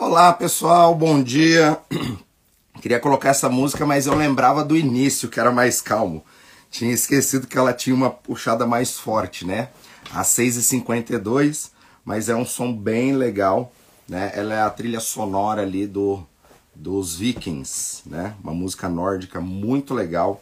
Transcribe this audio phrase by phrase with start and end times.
[0.00, 1.76] Olá pessoal, bom dia.
[2.80, 6.24] Queria colocar essa música, mas eu lembrava do início, que era mais calmo.
[6.70, 9.70] Tinha esquecido que ela tinha uma puxada mais forte, né?
[10.14, 11.72] A 6h52,
[12.04, 13.72] mas é um som bem legal,
[14.08, 14.30] né?
[14.36, 16.24] Ela é a trilha sonora ali do,
[16.72, 18.36] dos Vikings, né?
[18.40, 20.40] Uma música nórdica muito legal,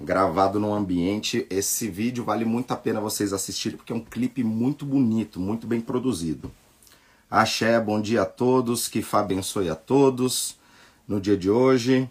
[0.00, 1.46] gravado num ambiente.
[1.48, 5.64] Esse vídeo vale muito a pena vocês assistirem, porque é um clipe muito bonito, muito
[5.64, 6.50] bem produzido.
[7.28, 10.56] Axé, bom dia a todos, que Fá abençoe a todos
[11.08, 12.08] no dia de hoje.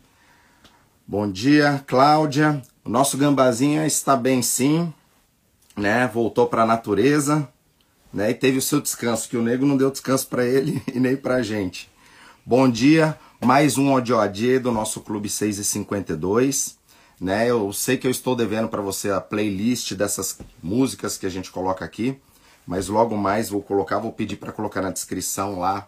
[1.07, 2.62] Bom dia, Cláudia.
[2.84, 4.93] O nosso gambazinha está bem sim,
[5.73, 6.05] né?
[6.13, 7.48] Voltou para a natureza,
[8.12, 8.31] né?
[8.31, 11.16] E teve o seu descanso, que o nego não deu descanso para ele e nem
[11.16, 11.90] para a gente.
[12.45, 16.77] Bom dia, mais um ODOAD do nosso Clube 6 e 52.
[17.21, 17.49] Né?
[17.49, 21.52] Eu sei que eu estou devendo para você a playlist dessas músicas que a gente
[21.52, 22.20] coloca aqui
[22.66, 25.88] mas logo mais vou colocar, vou pedir para colocar na descrição lá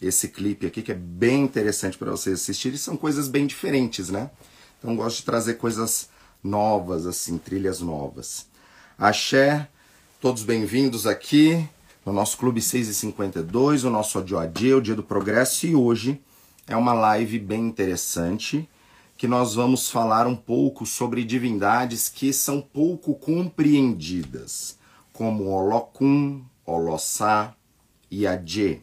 [0.00, 2.78] esse clipe aqui que é bem interessante para vocês assistirem.
[2.78, 4.30] São coisas bem diferentes, né?
[4.78, 6.08] Então gosto de trazer coisas
[6.42, 8.46] novas, assim, trilhas novas.
[8.98, 9.68] Axé,
[10.20, 11.68] todos bem-vindos aqui
[12.04, 16.20] no nosso Clube 6 e 52, o nosso Adioadê, o Dia do Progresso, e hoje
[16.66, 18.68] é uma live bem interessante
[19.16, 24.81] que nós vamos falar um pouco sobre divindades que são pouco compreendidas
[25.22, 27.54] como Olocum, Olossá
[28.10, 28.80] e Adê.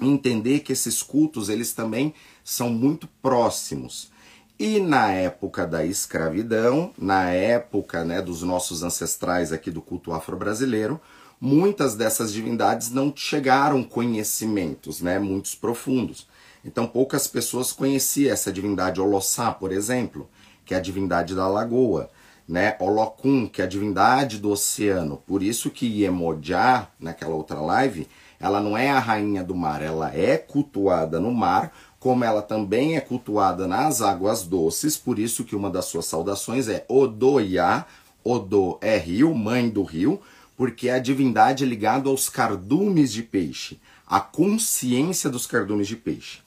[0.00, 4.10] Entender que esses cultos eles também são muito próximos.
[4.58, 11.00] E na época da escravidão, na época né, dos nossos ancestrais aqui do culto afro-brasileiro,
[11.40, 16.26] muitas dessas divindades não chegaram conhecimentos, né, muitos profundos.
[16.64, 20.28] Então poucas pessoas conheciam essa divindade Olossá, por exemplo,
[20.64, 22.10] que é a divindade da lagoa
[22.48, 22.76] né?
[22.80, 25.22] Olokun, que é a divindade do oceano.
[25.26, 30.12] Por isso que Iemoja, naquela outra live, ela não é a rainha do mar, ela
[30.14, 35.54] é cultuada no mar, como ela também é cultuada nas águas doces, por isso que
[35.54, 37.86] uma das suas saudações é Odoia,
[38.24, 40.20] Odo é rio, mãe do rio,
[40.56, 46.40] porque é a divindade ligada aos cardumes de peixe, a consciência dos cardumes de peixe.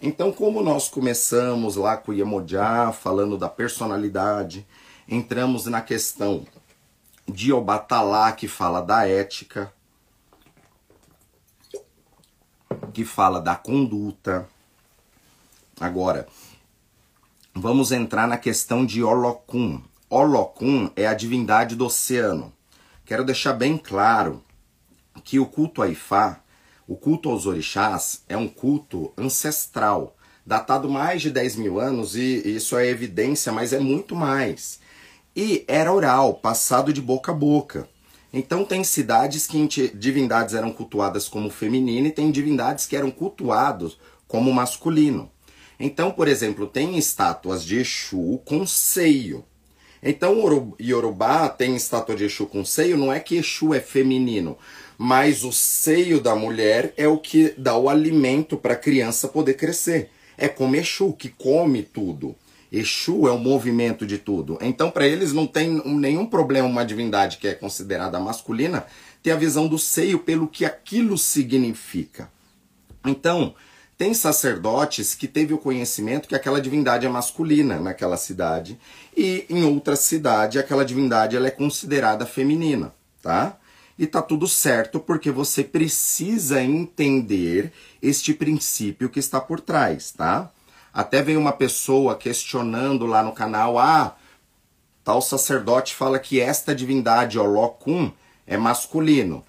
[0.00, 4.66] Então, como nós começamos lá com Iemoja, falando da personalidade,
[5.08, 6.46] entramos na questão
[7.28, 9.72] de Obatalá, que fala da ética,
[12.92, 14.48] que fala da conduta.
[15.80, 16.26] Agora,
[17.54, 19.82] vamos entrar na questão de Olocum.
[20.08, 22.52] Olocum é a divindade do oceano.
[23.04, 24.44] Quero deixar bem claro
[25.24, 26.40] que o culto a Ifá,
[26.86, 32.56] o culto aos orixás, é um culto ancestral, datado mais de 10 mil anos, e
[32.56, 34.80] isso é evidência, mas é muito mais.
[35.34, 37.88] E era oral, passado de boca a boca.
[38.32, 43.98] Então tem cidades que divindades eram cultuadas como feminino e tem divindades que eram cultuados
[44.26, 45.30] como masculino.
[45.78, 49.44] Então, por exemplo, tem estátuas de Exu com seio.
[50.02, 54.56] Então, Yorubá tem estátua de Exu com seio, não é que Exu é feminino,
[54.98, 59.54] mas o seio da mulher é o que dá o alimento para a criança poder
[59.54, 60.10] crescer.
[60.36, 62.34] É como Exu, que come tudo.
[62.72, 64.56] Exu é o movimento de tudo.
[64.62, 68.86] Então, para eles, não tem nenhum problema uma divindade que é considerada masculina
[69.22, 72.30] ter a visão do seio pelo que aquilo significa.
[73.04, 73.54] Então,
[73.98, 78.78] tem sacerdotes que teve o conhecimento que aquela divindade é masculina naquela cidade
[79.14, 83.56] e em outra cidade aquela divindade ela é considerada feminina, tá?
[83.98, 90.50] E tá tudo certo porque você precisa entender este princípio que está por trás, tá?
[90.92, 94.16] Até vem uma pessoa questionando lá no canal: ah,
[95.02, 98.10] tal sacerdote fala que esta divindade, Olocum,
[98.46, 99.44] é masculino.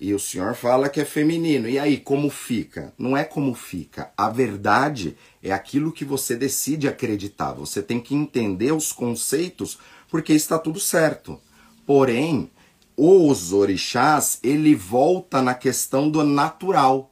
[0.00, 1.68] E o senhor fala que é feminino.
[1.68, 2.92] E aí, como fica?
[2.98, 4.10] Não é como fica.
[4.16, 7.52] A verdade é aquilo que você decide acreditar.
[7.52, 9.78] Você tem que entender os conceitos
[10.08, 11.40] porque está tudo certo.
[11.86, 12.50] Porém,
[12.96, 17.10] os orixás, ele volta na questão do natural.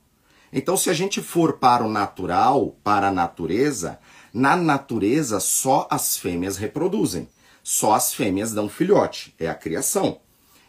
[0.52, 3.98] Então, se a gente for para o natural, para a natureza,
[4.34, 7.26] na natureza só as fêmeas reproduzem.
[7.62, 10.20] Só as fêmeas dão filhote, é a criação.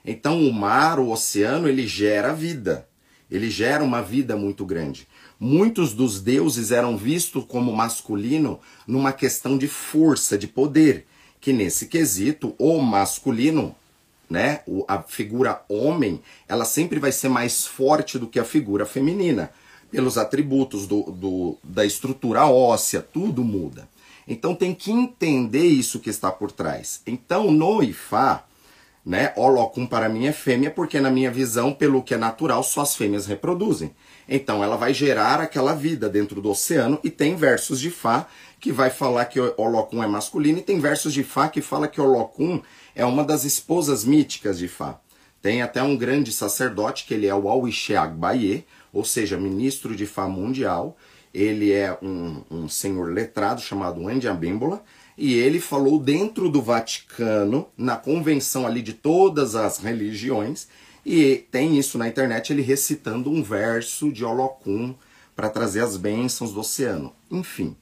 [0.05, 2.87] Então, o mar, o oceano, ele gera vida.
[3.29, 5.07] Ele gera uma vida muito grande.
[5.39, 11.07] Muitos dos deuses eram vistos como masculino numa questão de força, de poder,
[11.41, 13.75] que nesse quesito o masculino,
[14.29, 19.51] né, a figura homem, ela sempre vai ser mais forte do que a figura feminina
[19.93, 23.87] pelos atributos do, do, da estrutura óssea, tudo muda.
[24.27, 27.03] Então tem que entender isso que está por trás.
[27.05, 28.43] Então no Ifá,
[29.05, 29.31] né?
[29.35, 32.95] Olocum para mim é fêmea porque na minha visão, pelo que é natural, só as
[32.95, 33.91] fêmeas reproduzem.
[34.27, 38.25] Então ela vai gerar aquela vida dentro do oceano e tem versos de Fá
[38.59, 42.01] que vai falar que Olocum é masculino e tem versos de Fá que fala que
[42.01, 42.59] Olocum
[42.95, 44.99] é uma das esposas míticas de Fá.
[45.39, 50.05] Tem até um grande sacerdote que ele é o Awiche Agbaye, ou seja, ministro de
[50.05, 50.95] Fá mundial.
[51.33, 54.83] Ele é um, um senhor letrado chamado Andy Abimbola
[55.17, 60.67] e ele falou dentro do Vaticano, na convenção ali de todas as religiões,
[61.05, 64.95] e tem isso na internet, ele recitando um verso de Olocum
[65.35, 67.13] para trazer as bênçãos do oceano.
[67.29, 67.75] Enfim,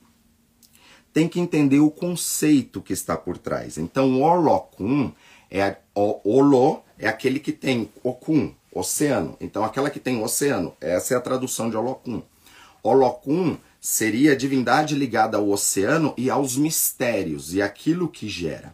[1.14, 3.78] tem que entender o conceito que está por trás.
[3.78, 5.12] Então, Olocum
[5.50, 9.38] é o Olo é aquele que tem Okun, oceano.
[9.40, 12.22] Então, aquela que tem oceano, essa é a tradução de Olocum.
[12.84, 18.74] Olocum seria a divindade ligada ao oceano e aos mistérios e aquilo que gera.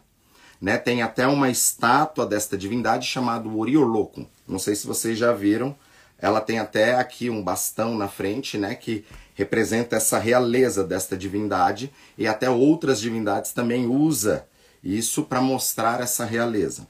[0.60, 0.76] Né?
[0.76, 4.26] Tem até uma estátua desta divindade chamada Oriolocum.
[4.46, 5.76] Não sei se vocês já viram.
[6.18, 9.04] Ela tem até aqui um bastão na frente, né, que
[9.34, 14.44] representa essa realeza desta divindade e até outras divindades também usa
[14.82, 16.88] isso para mostrar essa realeza.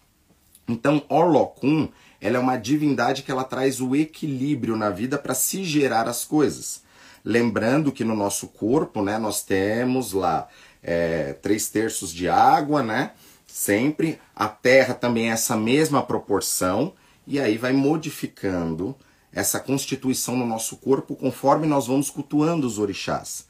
[0.66, 1.88] Então, Olocum,
[2.20, 6.24] ela é uma divindade que ela traz o equilíbrio na vida para se gerar as
[6.24, 6.82] coisas.
[7.24, 10.48] Lembrando que no nosso corpo, né, nós temos lá
[10.82, 13.12] é, três terços de água, né?
[13.46, 14.18] Sempre.
[14.34, 16.92] A terra também é essa mesma proporção.
[17.26, 18.96] E aí vai modificando
[19.32, 23.46] essa constituição no nosso corpo conforme nós vamos cultuando os orixás.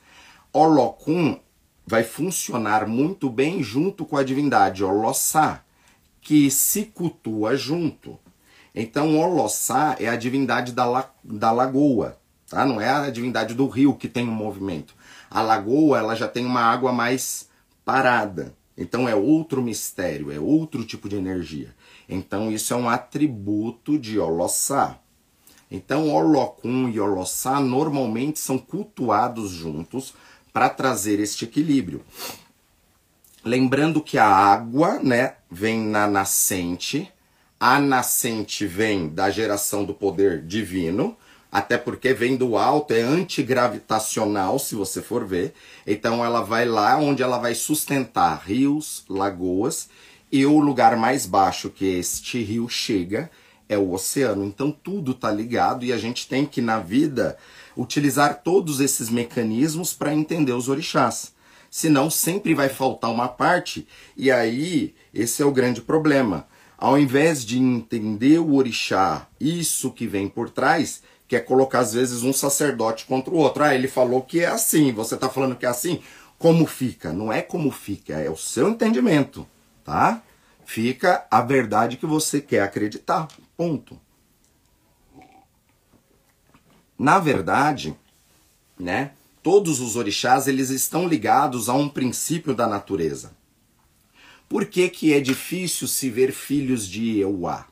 [0.53, 1.39] Olocum
[1.87, 5.63] vai funcionar muito bem junto com a divindade Olossá,
[6.21, 8.19] que se cultua junto.
[8.81, 12.17] Então, Olossá é a divindade da, la da lagoa,
[12.49, 12.65] tá?
[12.65, 14.95] Não é a divindade do rio que tem um movimento.
[15.29, 17.49] A lagoa, ela já tem uma água mais
[17.85, 18.55] parada.
[18.77, 21.75] Então é outro mistério, é outro tipo de energia.
[22.09, 25.01] Então isso é um atributo de Olossá.
[25.69, 30.15] Então Olocum e Olossá normalmente são cultuados juntos
[30.53, 32.05] para trazer este equilíbrio.
[33.45, 37.13] Lembrando que a água, né, vem na nascente,
[37.61, 41.17] a nascente vem da geração do poder divino,
[41.51, 45.55] até porque vem do alto, é antigravitacional, se você for ver.
[45.87, 49.89] Então ela vai lá onde ela vai sustentar rios, lagoas,
[50.31, 53.31] e o lugar mais baixo que este rio chega
[53.69, 54.45] é o oceano.
[54.45, 57.37] Então tudo está ligado e a gente tem que, na vida,
[57.77, 61.33] utilizar todos esses mecanismos para entender os orixás.
[61.71, 66.47] Senão sempre vai faltar uma parte, e aí esse é o grande problema.
[66.81, 71.93] Ao invés de entender o orixá, isso que vem por trás, que é colocar às
[71.93, 73.65] vezes um sacerdote contra o outro.
[73.65, 76.01] Ah, ele falou que é assim, você está falando que é assim.
[76.39, 77.13] Como fica?
[77.13, 79.45] Não é como fica, é o seu entendimento,
[79.85, 80.23] tá?
[80.65, 83.27] Fica a verdade que você quer acreditar.
[83.57, 83.99] Ponto.
[86.97, 87.97] Na verdade,
[88.79, 89.11] né?
[89.43, 93.33] Todos os orixás eles estão ligados a um princípio da natureza.
[94.49, 97.67] Por que, que é difícil se ver filhos de Euá?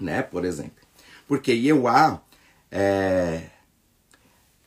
[0.00, 0.84] Né, por exemplo.
[1.28, 2.20] Porque Euá
[2.70, 3.42] é,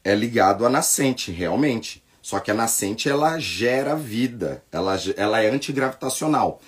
[0.03, 2.03] é ligado à nascente, realmente.
[2.21, 6.61] Só que a nascente ela gera vida, ela, ela é antigravitacional.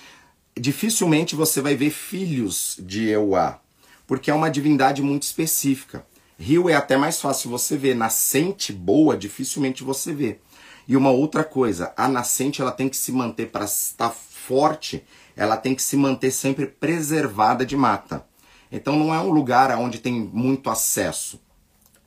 [0.58, 3.60] Dificilmente você vai ver filhos de Euá,
[4.06, 6.06] porque é uma divindade muito específica.
[6.38, 10.40] Rio é até mais fácil você ver, nascente boa dificilmente você vê.
[10.88, 14.10] E uma outra coisa, a nascente ela tem que se manter para estar
[14.48, 15.04] forte,
[15.36, 18.26] ela tem que se manter sempre preservada de mata.
[18.72, 21.40] Então não é um lugar onde tem muito acesso.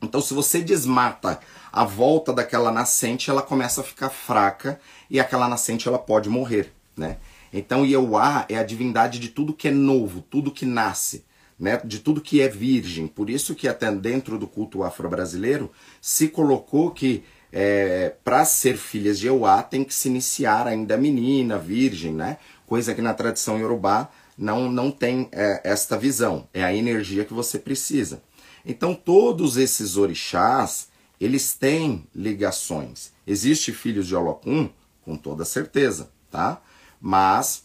[0.03, 1.41] Então se você desmata
[1.73, 6.73] a volta daquela nascente, ela começa a ficar fraca e aquela nascente ela pode morrer,
[6.97, 7.19] né?
[7.53, 11.25] Então Ieuá é a divindade de tudo que é novo, tudo que nasce,
[11.59, 11.81] né?
[11.85, 13.07] De tudo que é virgem.
[13.07, 17.23] Por isso que até dentro do culto afro-brasileiro se colocou que
[17.57, 22.39] é, para ser filhas de Euá tem que se iniciar ainda menina, virgem, né?
[22.67, 26.49] Coisa que na tradição iorubá não, não tem é, esta visão.
[26.53, 28.21] É a energia que você precisa.
[28.67, 30.89] Então, todos esses orixás,
[31.21, 33.13] eles têm ligações.
[33.25, 34.69] Existe filhos de Olocum?
[35.05, 36.61] Com toda certeza, tá?
[37.01, 37.63] Mas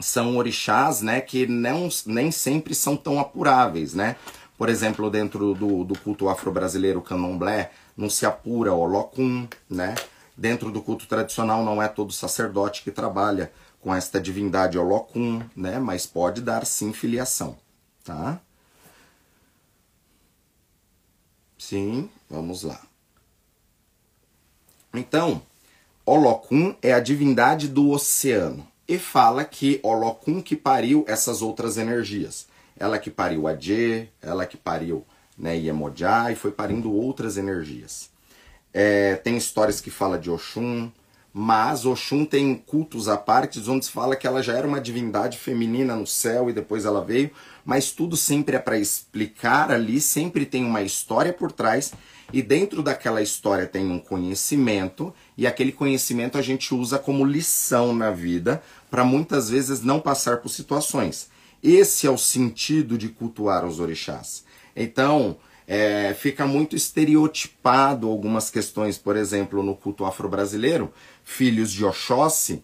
[0.00, 4.16] são orixás, né, que não, nem sempre são tão apuráveis, né?
[4.58, 9.94] Por exemplo, dentro do, do culto afro-brasileiro candomblé, não se apura Olocum, né?
[10.36, 15.78] Dentro do culto tradicional não é todo sacerdote que trabalha com esta divindade Olocum, né?
[15.78, 17.56] Mas pode dar sim filiação,
[18.02, 18.40] tá?
[21.58, 22.80] Sim, vamos lá.
[24.92, 25.42] Então,
[26.04, 28.66] Olocum é a divindade do oceano.
[28.86, 32.46] e fala que Olocum que pariu essas outras energias.
[32.76, 38.10] Ela que pariu a Dje, ela que pariu né, Iemoja e foi parindo outras energias.
[38.72, 40.90] É, tem histórias que fala de Oxum,
[41.32, 45.36] mas Oxum tem cultos à parte onde se fala que ela já era uma divindade
[45.36, 47.30] feminina no céu e depois ela veio,
[47.64, 51.92] mas tudo sempre é para explicar ali, sempre tem uma história por trás
[52.32, 57.92] e dentro daquela história tem um conhecimento e aquele conhecimento a gente usa como lição
[57.92, 61.28] na vida para muitas vezes não passar por situações.
[61.62, 64.43] Esse é o sentido de cultuar os orixás.
[64.74, 72.62] Então, é, fica muito estereotipado algumas questões, por exemplo, no culto afro-brasileiro, filhos de Oxóssi,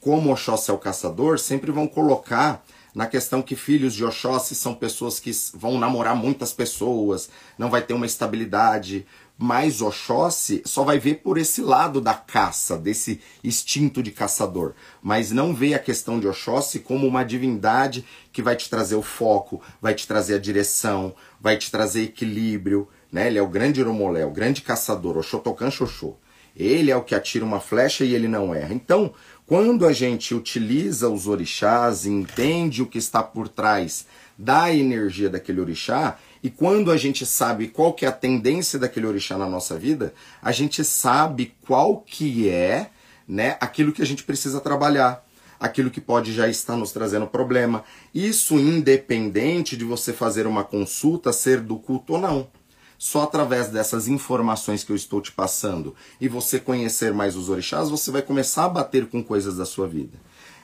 [0.00, 4.74] como Oxóssi é o caçador, sempre vão colocar na questão que filhos de Oxóssi são
[4.74, 9.06] pessoas que vão namorar muitas pessoas, não vai ter uma estabilidade,
[9.38, 15.30] mas Oxóssi só vai ver por esse lado da caça, desse instinto de caçador, mas
[15.30, 19.62] não vê a questão de Oxóssi como uma divindade que vai te trazer o foco,
[19.80, 23.28] vai te trazer a direção, vai te trazer equilíbrio, né?
[23.28, 26.16] Ele é o grande Iromolé, o grande caçador, o Xotocan Xoxô.
[26.56, 28.74] Ele é o que atira uma flecha e ele não erra.
[28.74, 29.14] Então,
[29.46, 34.04] quando a gente utiliza os orixás, entende o que está por trás
[34.36, 39.06] da energia daquele orixá, e quando a gente sabe qual que é a tendência daquele
[39.06, 42.90] orixá na nossa vida, a gente sabe qual que é,
[43.26, 45.24] né, aquilo que a gente precisa trabalhar,
[45.58, 47.84] aquilo que pode já estar nos trazendo problema.
[48.14, 52.48] Isso independente de você fazer uma consulta, ser do culto ou não.
[52.96, 57.90] Só através dessas informações que eu estou te passando e você conhecer mais os orixás,
[57.90, 60.18] você vai começar a bater com coisas da sua vida.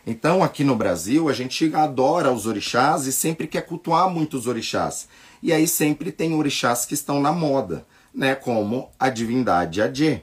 [0.06, 5.08] Então, aqui no Brasil, a gente adora os orixás e sempre quer cultuar muitos orixás.
[5.44, 7.84] E aí sempre tem orixás que estão na moda,
[8.14, 8.34] né?
[8.34, 10.22] Como a divindade Adê.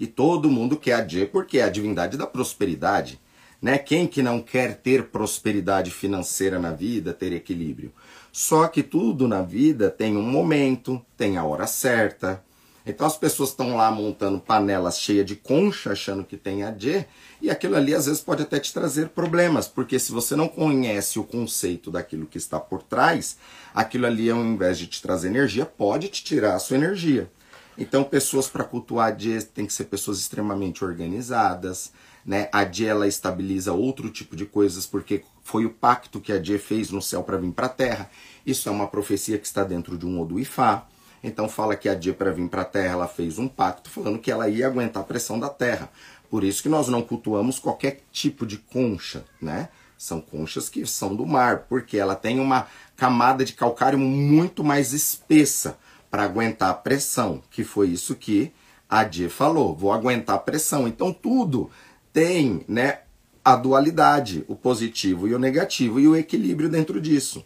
[0.00, 3.20] E todo mundo quer Adê porque é a divindade da prosperidade.
[3.62, 3.78] Né?
[3.78, 7.92] Quem que não quer ter prosperidade financeira na vida, ter equilíbrio?
[8.32, 12.42] Só que tudo na vida tem um momento, tem a hora certa.
[12.84, 17.06] Então as pessoas estão lá montando panelas cheias de concha, achando que tem Adê,
[17.40, 21.18] e aquilo ali às vezes pode até te trazer problemas, porque se você não conhece
[21.18, 23.36] o conceito daquilo que está por trás,
[23.74, 27.30] aquilo ali, ao invés de te trazer energia, pode te tirar a sua energia.
[27.78, 31.92] Então, pessoas para cultuar a Dia tem que ser pessoas extremamente organizadas,
[32.26, 32.48] né?
[32.52, 36.58] A Dia ela estabiliza outro tipo de coisas porque foi o pacto que a Dia
[36.58, 38.10] fez no céu para vir para a Terra.
[38.44, 40.86] Isso é uma profecia que está dentro de um Odu Ifá.
[41.22, 44.18] Então fala que a Dia para vir para a Terra ela fez um pacto falando
[44.18, 45.90] que ela ia aguentar a pressão da Terra.
[46.30, 49.68] Por isso que nós não cultuamos qualquer tipo de concha, né?
[49.98, 54.92] São conchas que são do mar, porque ela tem uma camada de calcário muito mais
[54.92, 55.76] espessa
[56.10, 58.52] para aguentar a pressão, que foi isso que
[58.88, 60.88] a Dê falou, vou aguentar a pressão.
[60.88, 61.70] Então tudo
[62.12, 63.00] tem, né,
[63.44, 67.44] a dualidade, o positivo e o negativo e o equilíbrio dentro disso.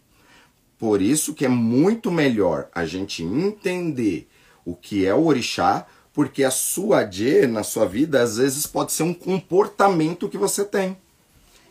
[0.78, 4.28] Por isso que é muito melhor a gente entender
[4.64, 8.92] o que é o orixá, porque a sua Dê na sua vida às vezes pode
[8.92, 10.96] ser um comportamento que você tem.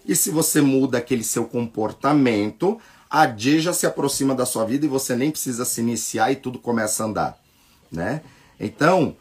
[0.05, 2.77] E se você muda aquele seu comportamento,
[3.09, 6.35] a D já se aproxima da sua vida e você nem precisa se iniciar e
[6.35, 7.39] tudo começa a andar,
[7.89, 8.21] né?
[8.59, 9.15] Então,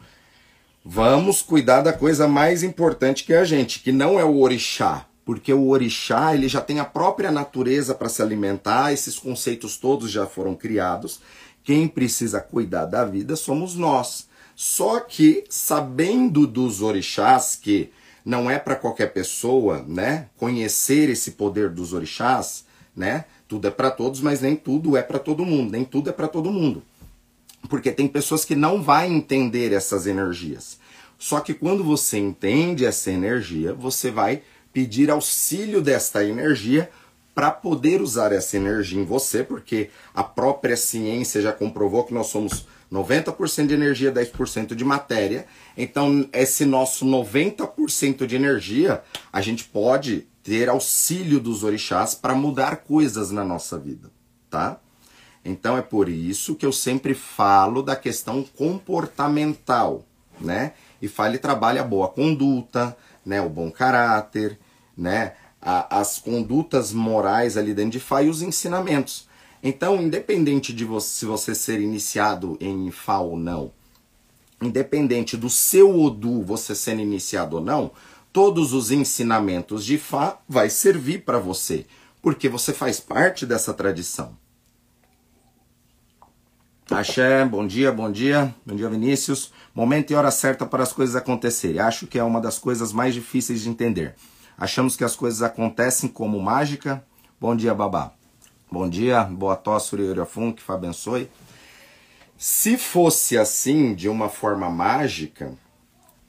[0.84, 5.06] vamos cuidar da coisa mais importante que é a gente, que não é o orixá,
[5.24, 10.10] porque o orixá, ele já tem a própria natureza para se alimentar, esses conceitos todos
[10.10, 11.20] já foram criados.
[11.62, 14.31] Quem precisa cuidar da vida somos nós.
[14.54, 17.90] Só que sabendo dos orixás que
[18.24, 20.28] não é para qualquer pessoa, né?
[20.36, 23.24] Conhecer esse poder dos orixás, né?
[23.48, 26.28] Tudo é para todos, mas nem tudo é para todo mundo, nem tudo é para
[26.28, 26.82] todo mundo.
[27.68, 30.78] Porque tem pessoas que não vão entender essas energias.
[31.18, 34.42] Só que quando você entende essa energia, você vai
[34.72, 36.90] pedir auxílio desta energia
[37.34, 42.26] para poder usar essa energia em você, porque a própria ciência já comprovou que nós
[42.26, 45.46] somos 90% de energia, 10% de matéria.
[45.76, 52.76] Então, esse nosso 90% de energia, a gente pode ter auxílio dos orixás para mudar
[52.76, 54.10] coisas na nossa vida,
[54.50, 54.78] tá?
[55.44, 60.04] Então é por isso que eu sempre falo da questão comportamental,
[60.40, 60.72] né?
[61.00, 63.40] E fale trabalha a boa conduta, né?
[63.40, 64.58] O bom caráter,
[64.96, 65.32] né?
[65.60, 69.28] A, as condutas morais ali dentro de Fá e os ensinamentos.
[69.62, 73.70] Então, independente de você, se você ser iniciado em Fá ou não,
[74.60, 77.92] independente do seu Odu você sendo iniciado ou não,
[78.32, 81.86] todos os ensinamentos de Fá vai servir para você,
[82.20, 84.36] porque você faz parte dessa tradição.
[86.90, 89.52] Axé, bom dia, bom dia, bom dia Vinícius.
[89.74, 91.78] Momento e hora certa para as coisas acontecerem.
[91.78, 94.14] Acho que é uma das coisas mais difíceis de entender.
[94.58, 97.02] Achamos que as coisas acontecem como mágica.
[97.40, 98.12] Bom dia, babá.
[98.72, 101.28] Bom dia, boa tosse, Uriorafun, que abençoe.
[102.38, 105.52] Se fosse assim, de uma forma mágica,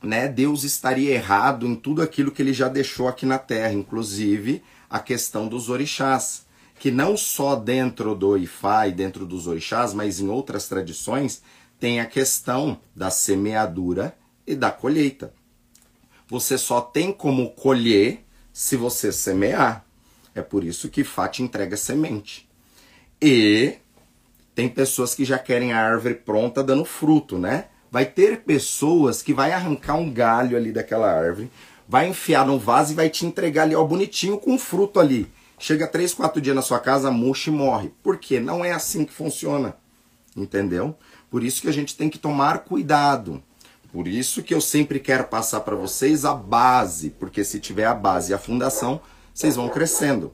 [0.02, 4.62] né, Deus estaria errado em tudo aquilo que ele já deixou aqui na Terra, inclusive
[4.90, 6.46] a questão dos orixás,
[6.78, 11.42] que não só dentro do Ifá e dentro dos orixás, mas em outras tradições,
[11.80, 15.34] tem a questão da semeadura e da colheita.
[16.28, 19.86] Você só tem como colher se você semear.
[20.36, 22.48] É por isso que Fá te entrega semente.
[23.22, 23.76] E
[24.56, 27.66] tem pessoas que já querem a árvore pronta dando fruto, né?
[27.92, 31.52] Vai ter pessoas que vai arrancar um galho ali daquela árvore,
[31.88, 35.32] vai enfiar num vaso e vai te entregar ali, ó, bonitinho, com fruto ali.
[35.60, 37.92] Chega três, quatro dias na sua casa, murcha e morre.
[38.02, 38.40] Por quê?
[38.40, 39.78] Não é assim que funciona.
[40.36, 40.96] Entendeu?
[41.30, 43.42] Por isso que a gente tem que tomar cuidado.
[43.92, 47.94] Por isso que eu sempre quero passar para vocês a base, porque se tiver a
[47.94, 49.00] base e a fundação,
[49.34, 50.34] vocês vão crescendo.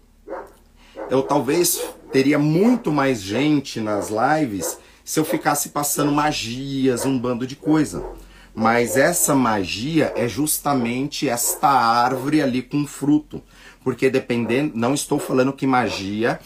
[1.09, 7.47] Eu talvez teria muito mais gente nas lives se eu ficasse passando magias, um bando
[7.47, 8.05] de coisa.
[8.53, 13.41] Mas essa magia é justamente esta árvore ali com fruto.
[13.83, 16.39] Porque dependendo, não estou falando que magia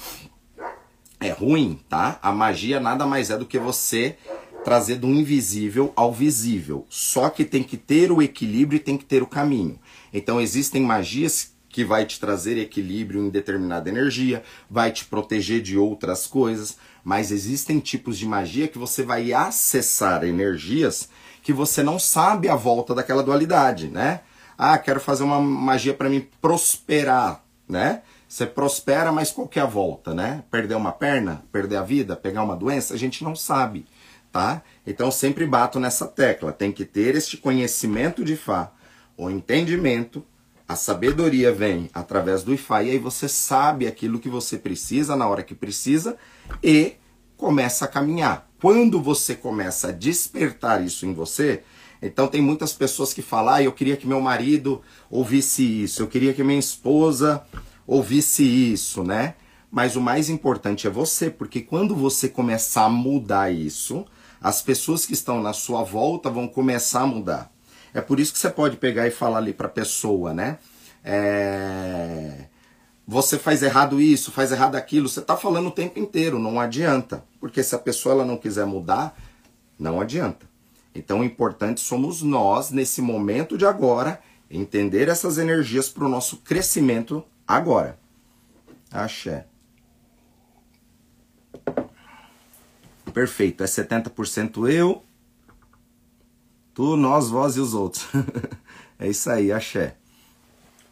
[1.20, 2.20] é ruim, tá?
[2.22, 4.18] A magia nada mais é do que você
[4.64, 6.86] trazer do invisível ao visível.
[6.90, 9.80] Só que tem que ter o equilíbrio e tem que ter o caminho.
[10.14, 15.78] Então existem magias que vai te trazer equilíbrio em determinada energia, vai te proteger de
[15.78, 21.10] outras coisas, mas existem tipos de magia que você vai acessar energias
[21.42, 24.22] que você não sabe a volta daquela dualidade, né?
[24.58, 28.04] Ah, quero fazer uma magia para me prosperar, né?
[28.30, 30.44] Você prospera, mas qual que é a volta, né?
[30.50, 33.86] Perder uma perna, perder a vida, pegar uma doença, a gente não sabe
[34.34, 34.64] tá?
[34.86, 38.72] Então sempre bato nessa tecla, tem que ter este conhecimento de Fá,
[39.16, 40.26] o entendimento,
[40.74, 45.28] a sabedoria vem através do Ifá e aí você sabe aquilo que você precisa na
[45.28, 46.18] hora que precisa
[46.64, 46.94] e
[47.38, 48.50] começa a caminhar.
[48.60, 51.62] Quando você começa a despertar isso em você,
[52.02, 56.08] então tem muitas pessoas que falam: ah, eu queria que meu marido ouvisse isso, eu
[56.08, 57.44] queria que minha esposa
[57.86, 59.36] ouvisse isso, né?
[59.70, 64.06] Mas o mais importante é você, porque quando você começar a mudar isso,
[64.42, 67.53] as pessoas que estão na sua volta vão começar a mudar.
[67.94, 70.58] É por isso que você pode pegar e falar ali para a pessoa, né?
[71.04, 72.46] É...
[73.06, 75.10] Você faz errado isso, faz errado aquilo.
[75.10, 77.24] Você está falando o tempo inteiro, não adianta.
[77.40, 79.16] Porque se a pessoa ela não quiser mudar,
[79.78, 80.48] não adianta.
[80.96, 86.38] Então o importante somos nós, nesse momento de agora, entender essas energias para o nosso
[86.38, 88.00] crescimento agora.
[88.92, 89.46] Axé.
[93.14, 93.64] Perfeito.
[93.64, 95.04] É 70% eu,
[96.74, 98.06] tu, nós, vós e os outros.
[99.00, 99.96] é isso aí, axé.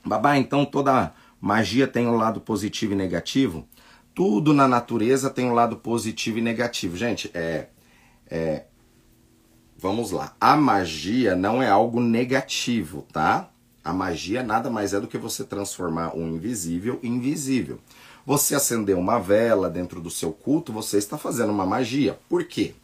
[0.06, 3.68] Babá, então toda magia tem um lado positivo e negativo?
[4.14, 6.98] Tudo na natureza tem um lado positivo e negativo.
[6.98, 7.68] Gente, é,
[8.30, 8.66] é
[9.78, 10.36] vamos lá.
[10.40, 13.50] A magia não é algo negativo, tá?
[13.84, 17.80] A magia nada mais é do que você transformar o invisível em visível.
[18.26, 22.20] Você acender uma vela dentro do seu culto, você está fazendo uma magia.
[22.30, 22.76] Por quê?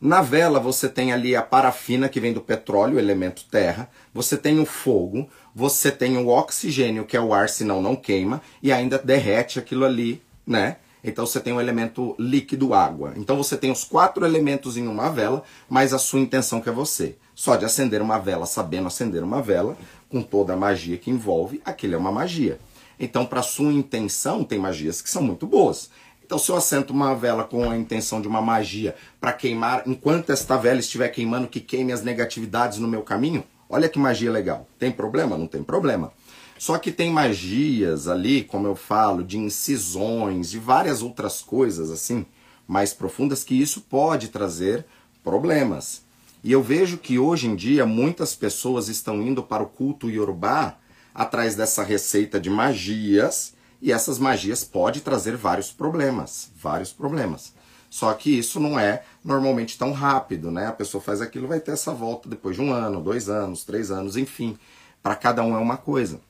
[0.00, 4.60] Na vela você tem ali a parafina que vem do petróleo, elemento terra, você tem
[4.60, 8.98] o fogo, você tem o oxigênio, que é o ar, senão não queima, e ainda
[8.98, 10.76] derrete aquilo ali, né?
[11.02, 13.14] Então você tem o elemento líquido água.
[13.16, 16.72] Então você tem os quatro elementos em uma vela, mas a sua intenção que é
[16.72, 17.16] você.
[17.34, 19.76] Só de acender uma vela, sabendo acender uma vela,
[20.08, 22.58] com toda a magia que envolve, aquilo é uma magia.
[22.98, 25.90] Então, para sua intenção, tem magias que são muito boas.
[26.26, 30.30] Então, se eu assento uma vela com a intenção de uma magia para queimar, enquanto
[30.30, 34.66] esta vela estiver queimando, que queime as negatividades no meu caminho, olha que magia legal.
[34.76, 35.38] Tem problema?
[35.38, 36.12] Não tem problema.
[36.58, 42.26] Só que tem magias ali, como eu falo, de incisões, de várias outras coisas assim,
[42.66, 44.84] mais profundas, que isso pode trazer
[45.22, 46.02] problemas.
[46.42, 50.76] E eu vejo que hoje em dia muitas pessoas estão indo para o culto iorubá
[51.14, 57.54] atrás dessa receita de magias e essas magias pode trazer vários problemas, vários problemas.
[57.88, 60.66] Só que isso não é normalmente tão rápido, né?
[60.66, 63.90] A pessoa faz aquilo, vai ter essa volta depois de um ano, dois anos, três
[63.90, 64.58] anos, enfim.
[65.02, 66.20] Para cada um é uma coisa.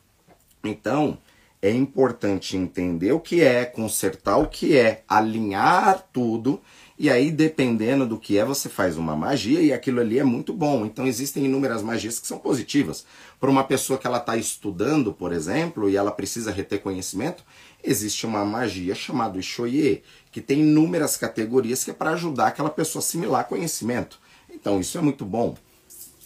[0.62, 1.18] Então,
[1.62, 6.61] é importante entender o que é, consertar o que é, alinhar tudo
[6.98, 10.54] e aí, dependendo do que é, você faz uma magia e aquilo ali é muito
[10.54, 10.87] bom.
[10.87, 13.04] Então, existem inúmeras magias que são positivas.
[13.38, 17.44] Para uma pessoa que ela está estudando, por exemplo, e ela precisa reter conhecimento,
[17.85, 23.02] existe uma magia chamada Ishoye, que tem inúmeras categorias que é para ajudar aquela pessoa
[23.02, 24.18] a assimilar conhecimento.
[24.50, 25.54] Então, isso é muito bom.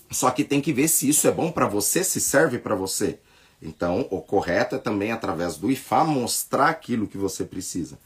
[0.08, 3.18] Só que tem que ver se isso é bom para você, se serve para você.
[3.60, 7.98] Então, o correto é também através do IFA mostrar aquilo que você precisa.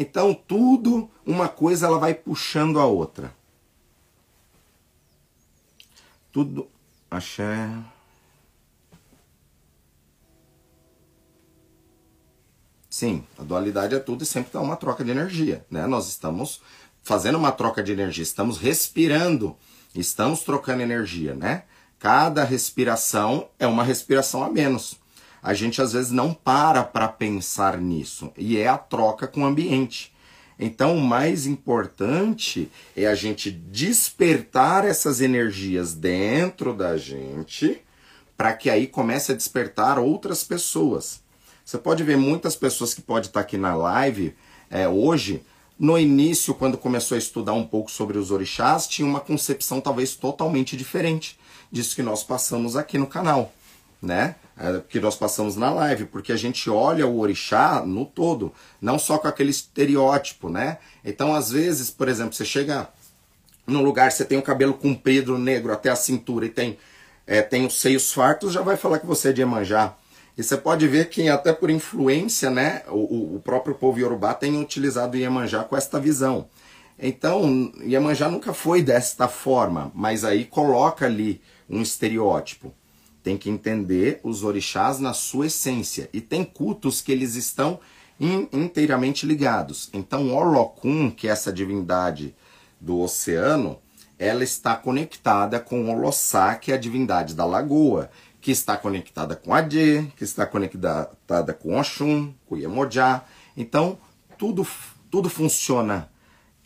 [0.00, 3.34] Então, tudo, uma coisa ela vai puxando a outra.
[6.30, 6.68] Tudo,
[7.10, 7.68] axé.
[12.88, 15.84] Sim, a dualidade é tudo e sempre dá uma troca de energia, né?
[15.88, 16.62] Nós estamos
[17.02, 19.56] fazendo uma troca de energia, estamos respirando,
[19.92, 21.64] estamos trocando energia, né?
[21.98, 24.96] Cada respiração é uma respiração a menos.
[25.42, 29.46] A gente às vezes não para para pensar nisso e é a troca com o
[29.46, 30.12] ambiente.
[30.58, 37.80] Então, o mais importante é a gente despertar essas energias dentro da gente,
[38.36, 41.22] para que aí comece a despertar outras pessoas.
[41.64, 44.34] Você pode ver muitas pessoas que podem estar aqui na live
[44.68, 45.42] é, hoje.
[45.78, 50.16] No início, quando começou a estudar um pouco sobre os orixás, tinha uma concepção talvez
[50.16, 51.38] totalmente diferente
[51.70, 53.52] disso que nós passamos aqui no canal,
[54.00, 54.36] né?
[54.56, 58.98] É, que nós passamos na live, porque a gente olha o orixá no todo, não
[58.98, 60.78] só com aquele estereótipo, né?
[61.04, 62.88] Então, às vezes, por exemplo, você chega
[63.66, 66.78] num lugar, você tem o cabelo comprido, negro até a cintura e tem,
[67.26, 69.94] é, tem os seios fartos, já vai falar que você é de Iemanjá.
[70.36, 74.60] E você pode ver que até por influência, né, o, o próprio povo Yorubá tem
[74.60, 76.48] utilizado o Iemanjá com esta visão.
[76.98, 82.72] Então, Iemanjá nunca foi desta forma, mas aí coloca ali um estereótipo.
[83.28, 86.08] Tem que entender os orixás na sua essência.
[86.14, 87.78] E tem cultos que eles estão
[88.18, 89.90] in, inteiramente ligados.
[89.92, 92.34] Então, Olokun, que é essa divindade
[92.80, 93.78] do oceano,
[94.18, 98.10] ela está conectada com Olossá, que é a divindade da lagoa,
[98.40, 103.20] que está conectada com Adê, que está conectada com Oxum, com Iemoja.
[103.54, 103.98] Então,
[104.38, 104.66] tudo,
[105.10, 106.08] tudo funciona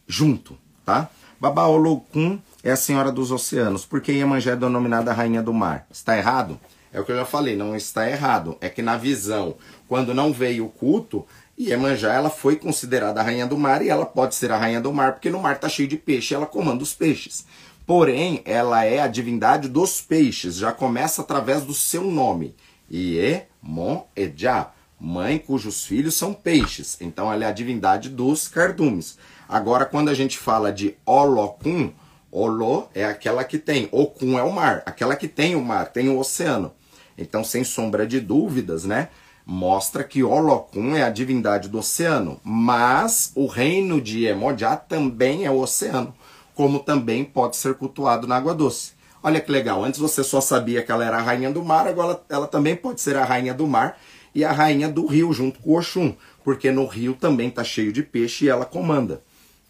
[0.06, 1.10] junto, tá?
[1.40, 3.84] Baba Olokun é a senhora dos oceanos.
[3.84, 5.86] Por que Iemanjá é denominada rainha do mar?
[5.90, 6.58] Está errado?
[6.92, 8.56] É o que eu já falei, não está errado.
[8.60, 9.56] É que na visão,
[9.88, 11.26] quando não veio o culto,
[11.58, 14.92] Iemanjá ela foi considerada a rainha do mar e ela pode ser a rainha do
[14.92, 17.44] mar porque no mar está cheio de peixe, ela comanda os peixes.
[17.86, 22.54] Porém, ela é a divindade dos peixes, já começa através do seu nome.
[22.90, 26.96] Iemonejá, mãe cujos filhos são peixes.
[27.00, 29.18] Então ela é a divindade dos cardumes.
[29.48, 31.92] Agora, quando a gente fala de Olokun,
[32.32, 36.08] Olo é aquela que tem, Okun é o mar, aquela que tem o mar, tem
[36.08, 36.72] o oceano.
[37.18, 39.10] Então, sem sombra de dúvidas, né?
[39.44, 45.50] Mostra que Olokun é a divindade do oceano, mas o reino de Emojá também é
[45.50, 46.14] o oceano,
[46.54, 48.92] como também pode ser cultuado na água doce.
[49.22, 52.18] Olha que legal, antes você só sabia que ela era a rainha do mar, agora
[52.30, 53.98] ela também pode ser a rainha do mar
[54.34, 58.02] e a rainha do rio, junto com Oxum, porque no rio também está cheio de
[58.02, 59.22] peixe e ela comanda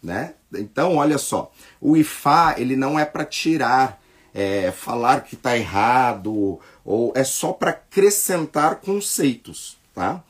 [0.03, 0.33] né?
[0.53, 4.01] Então, olha só, o IFA ele não é para tirar,
[4.33, 10.21] é, falar que está errado, ou é só para acrescentar conceitos, tá?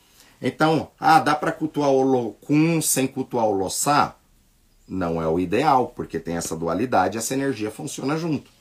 [0.42, 4.16] Então, ah, dá para cultuar o Locum sem cultuar o Lossá?
[4.88, 8.52] Não é o ideal, porque tem essa dualidade, essa energia funciona junto.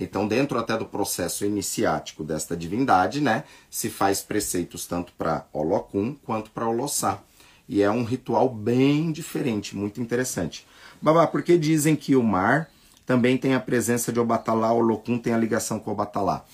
[0.00, 6.14] Então, dentro até do processo iniciático desta divindade, né, se faz preceitos tanto para Olocum
[6.24, 7.20] quanto para Olossá.
[7.68, 10.66] E é um ritual bem diferente, muito interessante.
[11.02, 12.70] Babá, por que dizem que o mar
[13.04, 16.44] também tem a presença de Obatalá, o Locum tem a ligação com Obatalá?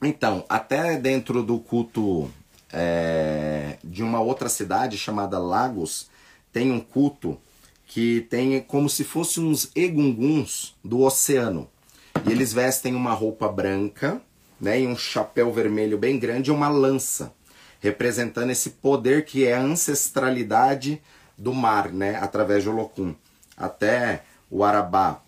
[0.00, 2.30] Então, até dentro do culto
[2.72, 6.08] é, de uma outra cidade chamada Lagos,
[6.52, 7.36] tem um culto
[7.86, 11.68] que tem como se fossem uns egunguns do oceano.
[12.26, 14.22] E eles vestem uma roupa branca,
[14.60, 17.32] né, e um chapéu vermelho bem grande e uma lança
[17.82, 21.02] representando esse poder que é a ancestralidade
[21.36, 23.12] do mar, né, através de Olocum.
[23.56, 25.20] Até o Arabá,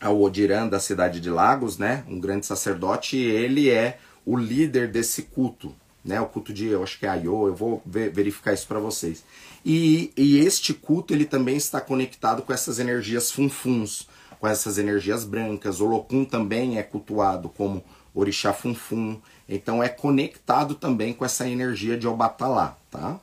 [0.00, 5.22] o Odirã da cidade de Lagos, né, um grande sacerdote, ele é o líder desse
[5.22, 5.74] culto,
[6.04, 8.78] né, o culto de, eu acho que é Aiô, eu vou ver, verificar isso para
[8.78, 9.24] vocês.
[9.66, 15.24] E, e este culto ele também está conectado com essas energias funfuns, com essas energias
[15.24, 15.80] brancas.
[15.80, 19.20] Olocum também é cultuado como orixá funfun.
[19.50, 23.18] Então é conectado também com essa energia de Obatalá, tá?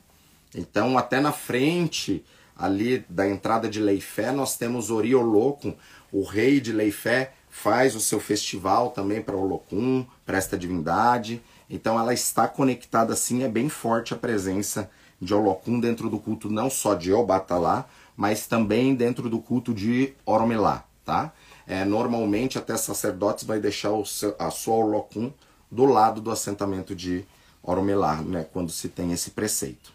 [0.54, 2.22] Então até na frente
[2.54, 5.74] ali da entrada de Leifé nós temos Orioloco,
[6.12, 11.42] o rei de Leifé faz o seu festival também para Olocum, para esta divindade.
[11.70, 16.50] Então ela está conectada assim, é bem forte a presença de Olocum dentro do culto
[16.50, 21.32] não só de Obatalá, mas também dentro do culto de Oromelá, tá?
[21.66, 25.32] É, normalmente até sacerdotes vai deixar o seu, a sua Olocum
[25.70, 27.24] do lado do assentamento de
[27.62, 29.92] Oromelar, né, quando se tem esse preceito.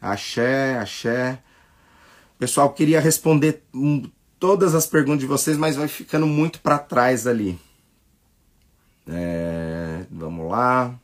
[0.00, 1.42] Axé, axé.
[2.38, 7.26] Pessoal, queria responder hum, todas as perguntas de vocês, mas vai ficando muito para trás
[7.26, 7.58] ali.
[9.06, 10.94] É, vamos lá.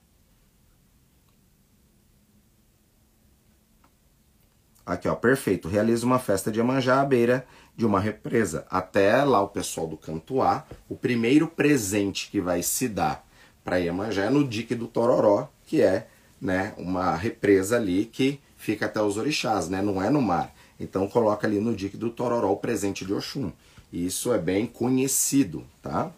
[4.85, 5.69] Aqui, ó, perfeito.
[5.69, 8.67] Realiza uma festa de Iemanjá à beira de uma represa.
[8.69, 13.25] Até lá o pessoal do Canto A, o primeiro presente que vai se dar
[13.65, 16.07] para Iemanjá é no dique do Tororó, que é,
[16.41, 19.83] né, uma represa ali que fica até os orixás, né?
[19.83, 20.55] Não é no mar.
[20.79, 23.53] Então coloca ali no dique do Tororó o presente de Oxum.
[23.93, 26.13] Isso é bem conhecido, tá?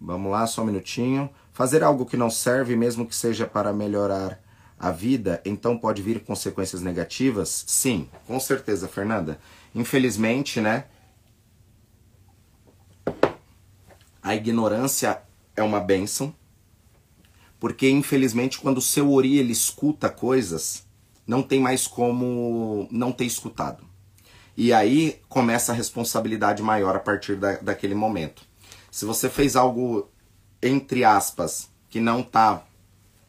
[0.00, 1.30] Vamos lá, só um minutinho.
[1.52, 4.43] Fazer algo que não serve, mesmo que seja para melhorar
[4.84, 7.64] a vida, então pode vir consequências negativas?
[7.66, 9.40] Sim, com certeza, Fernanda.
[9.74, 10.84] Infelizmente, né?
[14.22, 15.22] A ignorância
[15.56, 16.34] é uma bênção,
[17.58, 20.86] porque infelizmente quando o seu ori ele escuta coisas,
[21.26, 23.86] não tem mais como não ter escutado.
[24.54, 28.42] E aí começa a responsabilidade maior a partir da, daquele momento.
[28.90, 30.10] Se você fez algo
[30.62, 32.66] entre aspas que não tá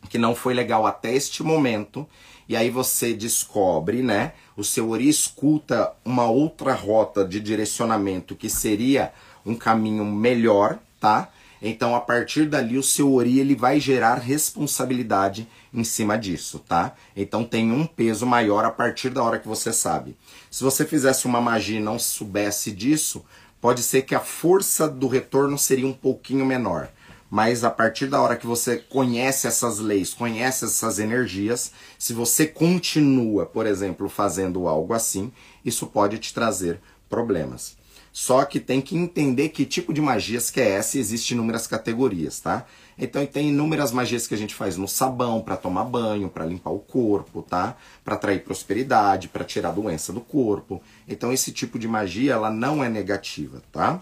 [0.06, 2.08] que não foi legal até este momento,
[2.48, 4.34] e aí você descobre, né?
[4.56, 9.12] O seu ori escuta uma outra rota de direcionamento que seria
[9.46, 11.30] um caminho melhor, tá?
[11.62, 16.94] Então, a partir dali, o seu ori ele vai gerar responsabilidade em cima disso, tá?
[17.16, 20.16] Então, tem um peso maior a partir da hora que você sabe.
[20.52, 23.26] Se você fizesse uma magia e não soubesse disso,
[23.60, 26.90] pode ser que a força do retorno seria um pouquinho menor.
[27.30, 32.46] Mas a partir da hora que você conhece essas leis, conhece essas energias, se você
[32.46, 35.32] continua, por exemplo, fazendo algo assim,
[35.64, 37.76] isso pode te trazer problemas.
[38.16, 41.68] Só que tem que entender que tipo de magias que é essa e existem inúmeras
[41.68, 42.66] categorias, tá?
[42.98, 46.70] Então tem inúmeras magias que a gente faz no sabão para tomar banho, para limpar
[46.70, 47.76] o corpo, tá?
[48.06, 50.82] Para atrair prosperidade, para tirar doença do corpo.
[51.06, 54.02] Então esse tipo de magia ela não é negativa, tá?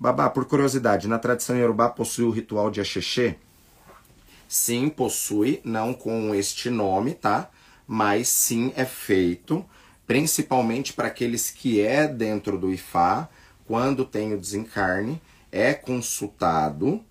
[0.00, 3.36] Babá, por curiosidade, na tradição iorubá possui o ritual de Axexê?
[4.48, 7.50] Sim, possui, não com este nome, tá?
[7.86, 9.64] Mas sim é feito
[10.08, 13.28] principalmente para aqueles que é dentro do Ifá,
[13.66, 15.20] quando tem o desencarne,
[15.52, 17.04] é consultado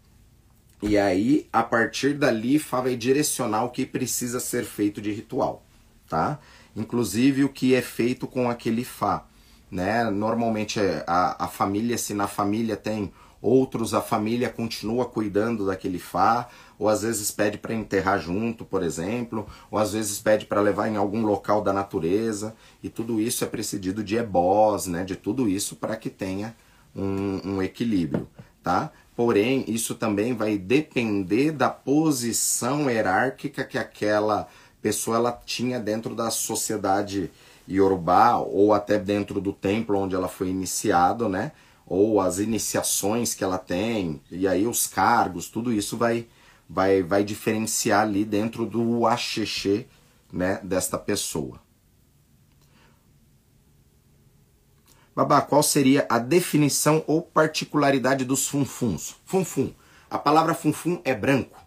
[0.82, 5.64] e aí a partir dali Ifá vai direcionar o que precisa ser feito de ritual,
[6.10, 6.40] tá?
[6.76, 9.28] Inclusive o que é feito com aquele Ifá,
[9.70, 10.10] né?
[10.10, 16.48] Normalmente a, a família, se na família tem outros, a família continua cuidando daquele Ifá,
[16.80, 20.88] ou às vezes pede para enterrar junto, por exemplo, ou às vezes pede para levar
[20.88, 25.48] em algum local da natureza, e tudo isso é precedido de ebós, né, de tudo
[25.48, 26.56] isso para que tenha
[26.96, 28.28] um, um equilíbrio,
[28.64, 28.92] tá?
[29.16, 34.48] Porém, isso também vai depender da posição hierárquica que aquela
[34.82, 37.32] pessoa ela tinha dentro da sociedade
[37.68, 41.52] iorubá ou até dentro do templo onde ela foi iniciado, né?
[41.86, 46.28] Ou as iniciações que ela tem, e aí os cargos, tudo isso vai
[46.70, 49.88] vai, vai diferenciar ali dentro do axexê
[50.32, 51.60] né, desta pessoa.
[55.16, 59.16] Babá, qual seria a definição ou particularidade dos funfuns?
[59.26, 59.74] Funfun.
[60.10, 61.58] A palavra funfun é branco.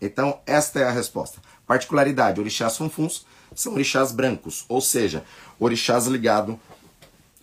[0.00, 1.40] Então, esta é a resposta.
[1.66, 5.24] Particularidade: orixás funfuns são orixás brancos, ou seja,
[5.58, 6.56] orixás ligados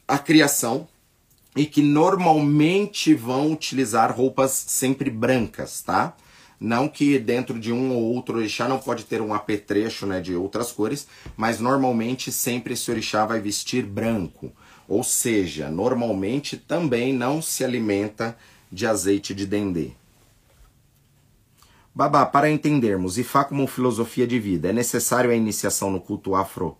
[0.08, 0.88] à criação
[1.56, 6.16] e que normalmente vão utilizar roupas sempre brancas, tá?
[6.60, 10.36] Não que dentro de um ou outro orixá não pode ter um apetrecho né, de
[10.36, 14.52] outras cores, mas normalmente sempre esse orixá vai vestir branco.
[14.88, 18.36] Ou seja, normalmente também não se alimenta
[18.72, 19.92] de azeite de dendê.
[21.98, 26.78] Babá, para entendermos Ifá como filosofia de vida, é necessário a iniciação no culto afro,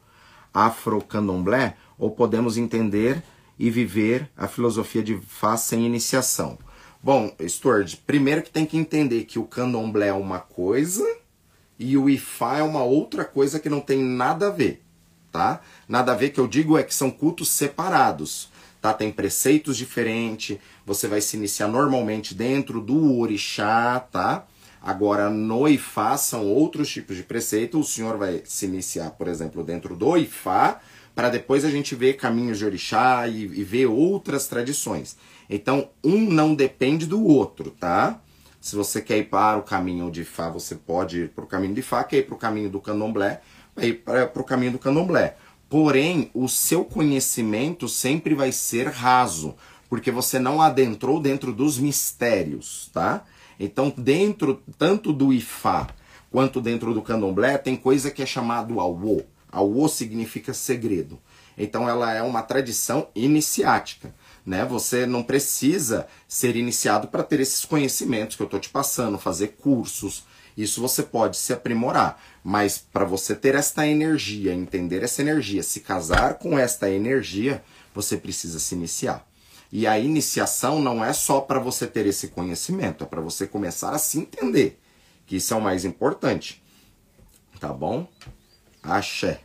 [0.54, 3.24] afro-candomblé ou podemos entender
[3.58, 6.60] e viver a filosofia de Ifá sem iniciação?
[7.02, 11.04] Bom, Stuart, primeiro que tem que entender que o candomblé é uma coisa
[11.80, 14.84] e o ifá é uma outra coisa que não tem nada a ver,
[15.32, 15.62] tá?
[15.90, 18.94] Nada a ver que eu digo é que são cultos separados, tá?
[18.94, 24.46] Tem preceitos diferentes, você vai se iniciar normalmente dentro do orixá, tá?
[24.88, 27.78] Agora, no Ifá são outros tipos de preceito.
[27.78, 30.80] O senhor vai se iniciar, por exemplo, dentro do Ifá,
[31.14, 35.18] para depois a gente ver caminhos de orixá e, e ver outras tradições.
[35.50, 38.22] Então, um não depende do outro, tá?
[38.62, 41.74] Se você quer ir para o caminho de Fá, você pode ir para o caminho
[41.74, 43.42] de Fá, quer ir para o caminho do candomblé,
[43.76, 45.36] vai ir para o caminho do candomblé.
[45.68, 49.54] Porém, o seu conhecimento sempre vai ser raso,
[49.90, 53.26] porque você não adentrou dentro dos mistérios, tá?
[53.60, 55.88] Então, dentro tanto do Ifá
[56.32, 59.26] quanto dentro do candomblé, tem coisa que é chamado Awo.
[59.52, 61.20] Awo significa segredo.
[61.58, 64.14] Então, ela é uma tradição iniciática.
[64.46, 64.64] né?
[64.66, 69.56] Você não precisa ser iniciado para ter esses conhecimentos que eu estou te passando, fazer
[69.60, 70.24] cursos.
[70.56, 75.82] Isso você pode se aprimorar, mas para você ter esta energia, entender essa energia, se
[75.82, 79.27] casar com esta energia, você precisa se iniciar.
[79.72, 83.92] E a iniciação não é só para você ter esse conhecimento, é para você começar
[83.92, 84.80] a se entender,
[85.26, 86.64] que isso é o mais importante.
[87.60, 88.08] Tá bom?
[88.82, 89.42] Axé.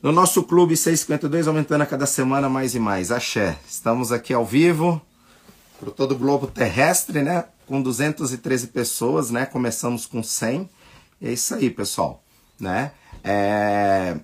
[0.00, 3.10] No nosso clube 652 aumentando a cada semana mais e mais.
[3.10, 3.58] Axé.
[3.68, 5.02] Estamos aqui ao vivo
[5.80, 7.44] para todo o globo terrestre, né?
[7.66, 9.46] Com 213 pessoas, né?
[9.46, 10.68] Começamos com 100.
[11.20, 12.22] E é isso aí, pessoal,
[12.60, 12.92] né?
[13.24, 14.18] É,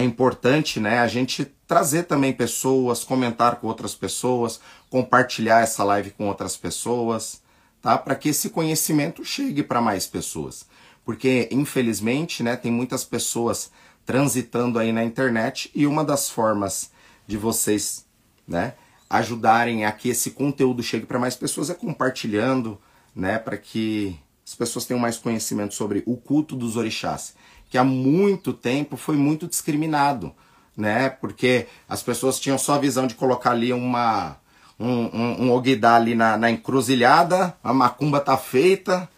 [0.00, 6.10] é importante, né, a gente trazer também pessoas, comentar com outras pessoas, compartilhar essa live
[6.10, 7.42] com outras pessoas,
[7.80, 7.96] tá?
[7.96, 10.66] Para que esse conhecimento chegue para mais pessoas.
[11.04, 13.70] Porque, infelizmente, né, tem muitas pessoas
[14.04, 16.90] transitando aí na internet e uma das formas
[17.26, 18.06] de vocês,
[18.46, 18.74] né,
[19.08, 22.78] ajudarem a que esse conteúdo chegue para mais pessoas é compartilhando,
[23.14, 27.34] né, para que as pessoas tenham mais conhecimento sobre o culto dos orixás,
[27.68, 30.32] que há muito tempo foi muito discriminado,
[30.76, 34.36] né, porque as pessoas tinham só a visão de colocar ali uma
[34.78, 39.08] um, um, um ali na, na encruzilhada, a macumba tá feita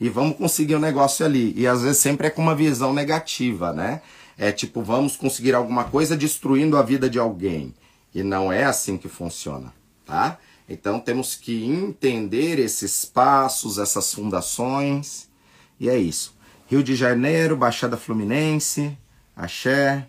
[0.00, 1.52] e vamos conseguir o um negócio ali.
[1.54, 4.00] E às vezes sempre é com uma visão negativa, né?
[4.40, 7.74] é tipo, vamos conseguir alguma coisa destruindo a vida de alguém.
[8.14, 9.70] E não é assim que funciona,
[10.06, 10.38] tá?
[10.66, 15.28] Então temos que entender esses passos, essas fundações.
[15.78, 16.34] E é isso.
[16.70, 18.96] Rio de Janeiro, Baixada Fluminense,
[19.34, 20.06] Axé.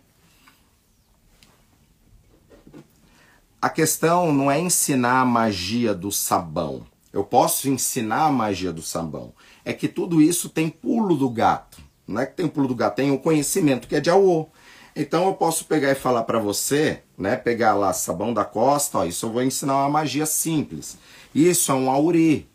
[3.60, 6.86] A questão não é ensinar a magia do sabão.
[7.12, 9.34] Eu posso ensinar a magia do sabão.
[9.66, 11.82] É que tudo isso tem pulo do gato.
[12.08, 14.48] Não é que tem pulo do gato, tem o conhecimento que é de Aô.
[14.96, 17.38] Então eu posso pegar e falar para você, né?
[17.38, 20.96] Pegar lá sabão da costa, ó, isso eu vou ensinar uma magia simples.
[21.34, 22.51] Isso é um auri.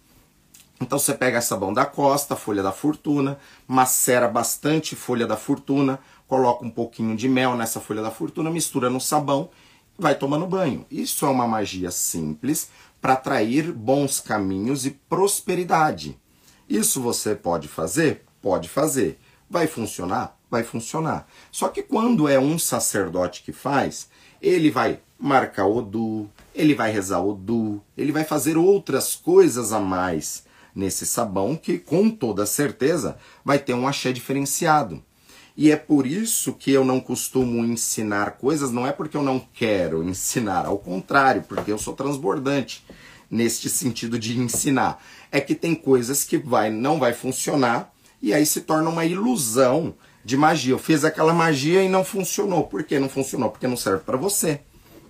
[0.80, 6.64] Então você pega sabão da costa, folha da fortuna, macera bastante folha da fortuna, coloca
[6.64, 9.48] um pouquinho de mel nessa folha da fortuna, mistura no sabão,
[9.98, 10.84] vai tomando banho.
[10.90, 16.18] Isso é uma magia simples para atrair bons caminhos e prosperidade.
[16.68, 18.24] Isso você pode fazer?
[18.42, 19.18] Pode fazer.
[19.48, 20.36] Vai funcionar?
[20.50, 21.26] Vai funcionar.
[21.50, 24.10] Só que quando é um sacerdote que faz,
[24.42, 30.44] ele vai marcar Odu, ele vai rezar Odu, ele vai fazer outras coisas a mais
[30.76, 35.02] nesse sabão que com toda certeza vai ter um axé diferenciado.
[35.56, 39.40] E é por isso que eu não costumo ensinar coisas, não é porque eu não
[39.54, 42.84] quero ensinar, ao contrário, porque eu sou transbordante
[43.30, 45.02] neste sentido de ensinar.
[45.32, 49.94] É que tem coisas que vai não vai funcionar e aí se torna uma ilusão
[50.22, 50.74] de magia.
[50.74, 52.64] Eu fiz aquela magia e não funcionou.
[52.64, 53.48] Por que não funcionou?
[53.50, 54.60] Porque não serve para você.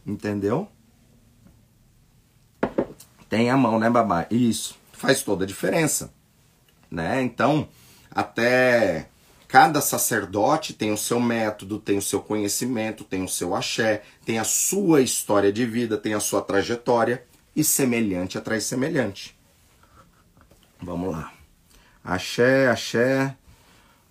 [0.06, 0.68] Entendeu?
[3.28, 4.26] Tem a mão, né, babá?
[4.30, 6.12] Isso faz toda a diferença,
[6.90, 7.22] né?
[7.22, 7.68] Então,
[8.10, 9.08] até
[9.46, 14.38] cada sacerdote tem o seu método, tem o seu conhecimento, tem o seu axé, tem
[14.38, 19.36] a sua história de vida, tem a sua trajetória e semelhante atrai semelhante.
[20.80, 21.32] Vamos lá.
[22.02, 23.36] Axé, axé.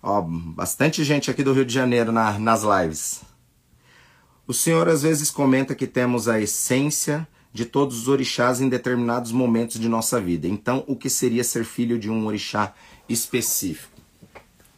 [0.02, 3.22] Ó, bastante gente aqui do Rio de Janeiro na, nas lives.
[4.46, 9.32] O senhor às vezes comenta que temos a essência de todos os orixás em determinados
[9.32, 10.46] momentos de nossa vida.
[10.46, 12.74] Então, o que seria ser filho de um orixá
[13.08, 13.96] específico?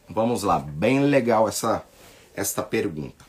[0.08, 1.84] Vamos lá, bem legal essa
[2.36, 3.26] esta pergunta.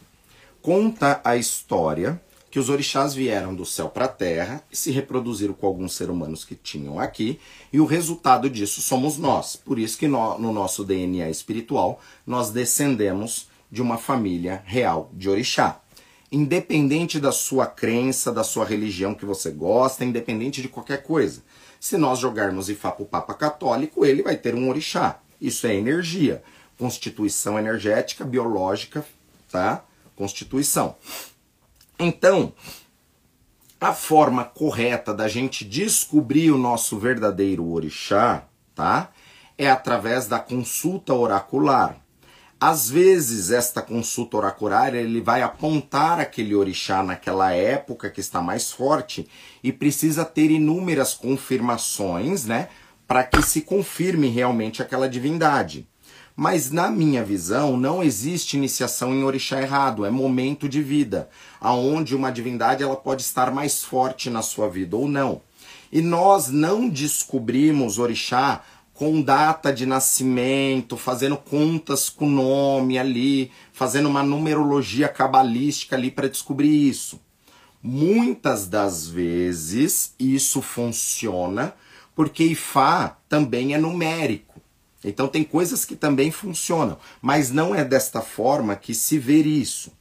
[0.62, 5.54] Conta a história que os orixás vieram do céu para a terra e se reproduziram
[5.54, 7.40] com alguns seres humanos que tinham aqui,
[7.74, 9.56] e o resultado disso somos nós.
[9.56, 15.28] Por isso que no, no nosso DNA espiritual nós descendemos de uma família real de
[15.28, 15.82] orixá.
[16.32, 21.44] Independente da sua crença, da sua religião que você gosta, independente de qualquer coisa.
[21.80, 25.20] Se nós jogarmos Ifá para o Papa Católico, ele vai ter um orixá.
[25.42, 26.44] Isso é energia.
[26.78, 29.06] Constituição energética, biológica,
[29.52, 29.84] tá?
[30.16, 30.96] Constituição.
[31.98, 32.54] Então,
[33.80, 38.44] a forma correta da gente descobrir o nosso verdadeiro orixá,
[38.76, 39.12] tá?
[39.58, 41.98] É através da consulta oracular.
[42.62, 48.70] Às vezes, esta consulta oracular ele vai apontar aquele orixá naquela época que está mais
[48.70, 49.30] forte
[49.64, 52.68] e precisa ter inúmeras confirmações, né,
[53.08, 55.88] para que se confirme realmente aquela divindade.
[56.36, 61.30] Mas na minha visão, não existe iniciação em orixá errado, é momento de vida,
[61.62, 65.42] aonde uma divindade ela pode estar mais forte na sua vida ou não.
[65.92, 68.62] E nós não descobrimos orixá
[69.00, 76.28] com data de nascimento, fazendo contas com nome ali, fazendo uma numerologia cabalística ali para
[76.28, 77.18] descobrir isso.
[77.82, 81.74] Muitas das vezes isso funciona
[82.14, 84.60] porque Ifá também é numérico.
[85.02, 89.94] Então tem coisas que também funcionam, mas não é desta forma que se vê isso.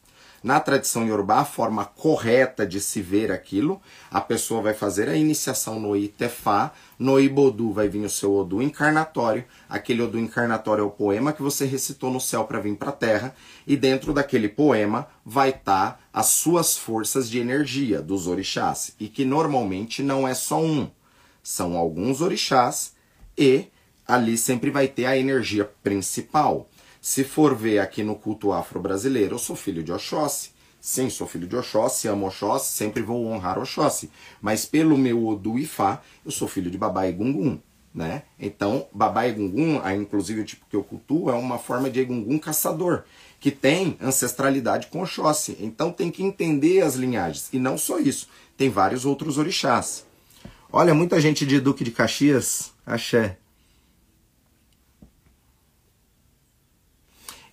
[0.43, 5.17] Na tradição Yorubá, a forma correta de se ver aquilo, a pessoa vai fazer a
[5.17, 10.85] iniciação no Itefá, no Ibodu vai vir o seu Odu encarnatório, aquele Odu encarnatório é
[10.87, 13.35] o poema que você recitou no céu para vir para a terra,
[13.67, 19.09] e dentro daquele poema vai estar tá as suas forças de energia dos orixás, e
[19.09, 20.89] que normalmente não é só um,
[21.43, 22.93] são alguns orixás,
[23.37, 23.67] e
[24.07, 26.69] ali sempre vai ter a energia principal.
[27.01, 30.51] Se for ver aqui no culto afro-brasileiro, eu sou filho de Oxóssi.
[30.81, 34.11] Sim, sou filho de Oxóssi, amo Oxóssi, sempre vou honrar Oxóssi.
[34.41, 37.59] Mas pelo meu Odu Ifá, eu sou filho de Babá e Gungun.
[37.95, 38.23] Né?
[38.39, 42.39] Então, Babá e Gungun, inclusive o tipo que eu cultuo, é uma forma de Egungun
[42.39, 43.03] caçador,
[43.41, 45.57] que tem ancestralidade com Oxóssi.
[45.61, 47.49] Então tem que entender as linhagens.
[47.53, 50.05] E não só isso, tem vários outros orixás.
[50.71, 53.39] Olha, muita gente de Duque de Caxias, axé.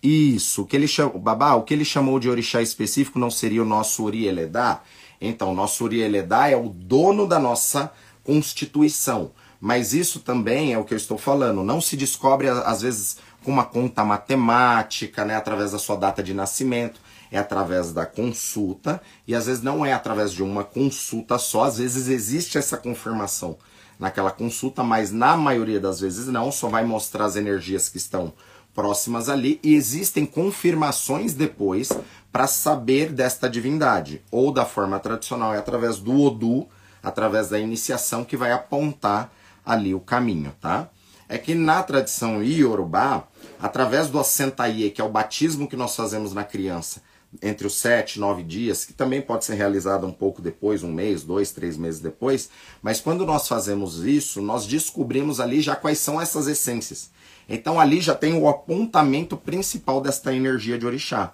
[0.08, 3.64] Isso, o que ele chamou, babá, o que ele chamou de orixá específico não seria
[3.64, 4.82] o nosso Orieledá?
[5.20, 7.92] Então, o nosso Orieledá é o dono da nossa
[8.24, 9.32] constituição.
[9.60, 13.50] Mas isso também é o que eu estou falando, não se descobre às vezes com
[13.50, 17.00] uma conta matemática, né, através da sua data de nascimento,
[17.32, 21.80] é através da consulta, e às vezes não é através de uma consulta só, às
[21.80, 23.58] vezes existe essa confirmação
[24.00, 28.34] naquela consulta, mas na maioria das vezes não, só vai mostrar as energias que estão
[28.76, 31.90] próximas ali e existem confirmações depois
[32.32, 34.22] para saber desta divindade.
[34.30, 36.68] Ou da forma tradicional é através do Odu,
[37.02, 39.32] através da iniciação que vai apontar
[39.66, 40.90] ali o caminho, tá?
[41.28, 43.24] É que na tradição Iorubá,
[43.60, 47.02] através do assentaie, que é o batismo que nós fazemos na criança,
[47.42, 51.24] entre os sete, nove dias, que também pode ser realizado um pouco depois, um mês,
[51.24, 52.50] dois, três meses depois,
[52.82, 57.10] mas quando nós fazemos isso, nós descobrimos ali já quais são essas essências.
[57.48, 61.34] Então ali já tem o apontamento principal desta energia de orixá.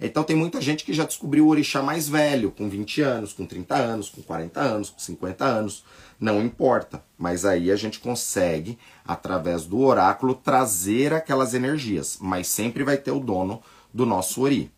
[0.00, 3.46] Então tem muita gente que já descobriu o orixá mais velho, com 20 anos, com
[3.46, 5.84] 30 anos, com 40 anos, com 50 anos,
[6.20, 7.02] não importa.
[7.16, 13.10] Mas aí a gente consegue, através do oráculo, trazer aquelas energias, mas sempre vai ter
[13.10, 14.70] o dono do nosso ori.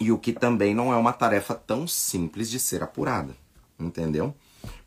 [0.00, 3.36] E o que também não é uma tarefa tão simples de ser apurada,
[3.78, 4.34] entendeu?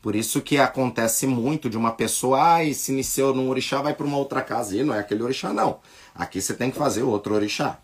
[0.02, 4.06] Por isso que acontece muito de uma pessoa, ah, se iniciou num orixá, vai para
[4.06, 4.76] uma outra casa.
[4.76, 5.80] E não é aquele orixá, não.
[6.16, 7.80] Aqui você tem que fazer outro orixá.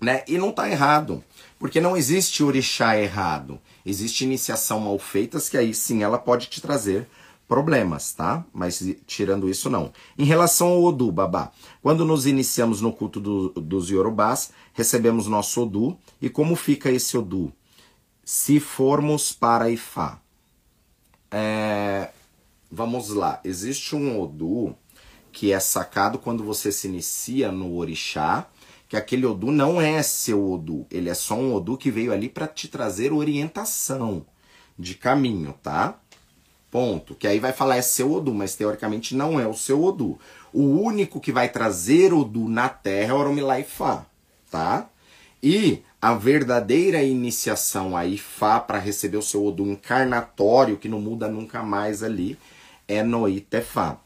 [0.00, 0.22] Né?
[0.28, 1.22] E não está errado.
[1.58, 3.58] Porque não existe orixá errado.
[3.84, 7.08] Existe iniciação mal feitas que aí sim ela pode te trazer
[7.48, 8.44] problemas, tá?
[8.52, 9.92] Mas tirando isso, não.
[10.18, 11.50] Em relação ao Odu, babá,
[11.82, 15.96] quando nos iniciamos no culto do, dos Yorubás, recebemos nosso Odu.
[16.20, 17.52] E como fica esse Odu?
[18.24, 20.20] Se formos para Ifá,
[21.36, 22.10] é,
[22.70, 24.74] vamos lá, existe um Odu
[25.30, 28.46] que é sacado quando você se inicia no Orixá,
[28.88, 32.26] que aquele Odu não é seu Odu, ele é só um Odu que veio ali
[32.30, 34.24] para te trazer orientação
[34.78, 35.98] de caminho, tá?
[36.70, 37.14] Ponto.
[37.14, 40.18] Que aí vai falar é seu Odu, mas teoricamente não é o seu Odu.
[40.54, 44.06] O único que vai trazer Odu na Terra é o Oromilai-Fá,
[44.50, 44.88] tá?
[45.42, 51.26] E a verdadeira iniciação a Ifá para receber o seu Odu encarnatório, que não muda
[51.26, 52.38] nunca mais ali,
[52.86, 53.98] é no Itefá.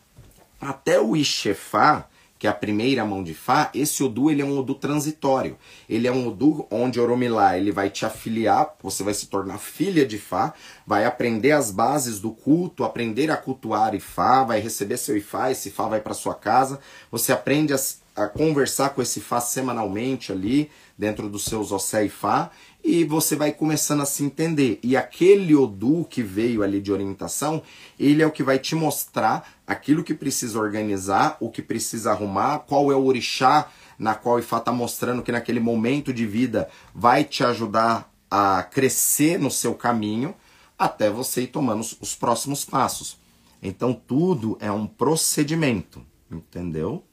[0.58, 4.58] Até o Ixefá, que é a primeira mão de Fá, esse Odu ele é um
[4.58, 5.58] Odu transitório.
[5.86, 10.06] Ele é um Odu onde Oromilá ele vai te afiliar, você vai se tornar filha
[10.06, 10.54] de Fá,
[10.86, 15.70] vai aprender as bases do culto, aprender a cultuar Ifá, vai receber seu Ifá, esse
[15.70, 16.80] Fá vai para sua casa,
[17.10, 17.78] você aprende a,
[18.16, 20.70] a conversar com esse Fá semanalmente ali,
[21.00, 22.50] dentro dos seus Osé e Fá,
[22.84, 24.78] e você vai começando a se entender.
[24.82, 27.62] E aquele Odu que veio ali de orientação,
[27.98, 32.60] ele é o que vai te mostrar aquilo que precisa organizar, o que precisa arrumar,
[32.60, 36.68] qual é o orixá na qual o Ifá está mostrando que naquele momento de vida
[36.94, 40.34] vai te ajudar a crescer no seu caminho,
[40.78, 43.18] até você ir tomando os próximos passos.
[43.62, 47.04] Então tudo é um procedimento, entendeu?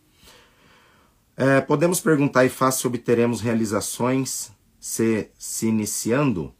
[1.39, 6.51] É, podemos perguntar e fácil obteremos realizações se, se iniciando?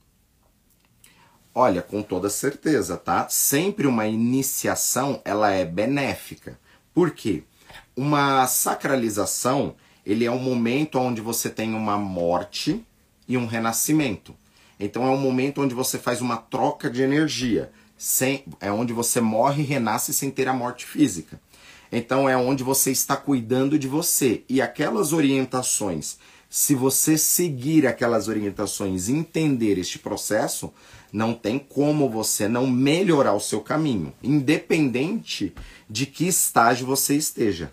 [1.51, 3.27] Olha, com toda certeza, tá?
[3.27, 6.59] Sempre uma iniciação, ela é benéfica.
[6.93, 7.41] Por quê?
[7.95, 9.75] Uma sacralização,
[10.05, 12.85] ele é um momento onde você tem uma morte
[13.27, 14.35] e um renascimento.
[14.79, 17.71] Então é um momento onde você faz uma troca de energia.
[17.97, 21.41] Sem, é onde você morre e renasce sem ter a morte física.
[21.91, 24.43] Então é onde você está cuidando de você.
[24.49, 26.17] E aquelas orientações
[26.49, 30.73] se você seguir aquelas orientações e entender este processo,
[31.11, 35.53] não tem como você não melhorar o seu caminho, independente
[35.89, 37.71] de que estágio você esteja.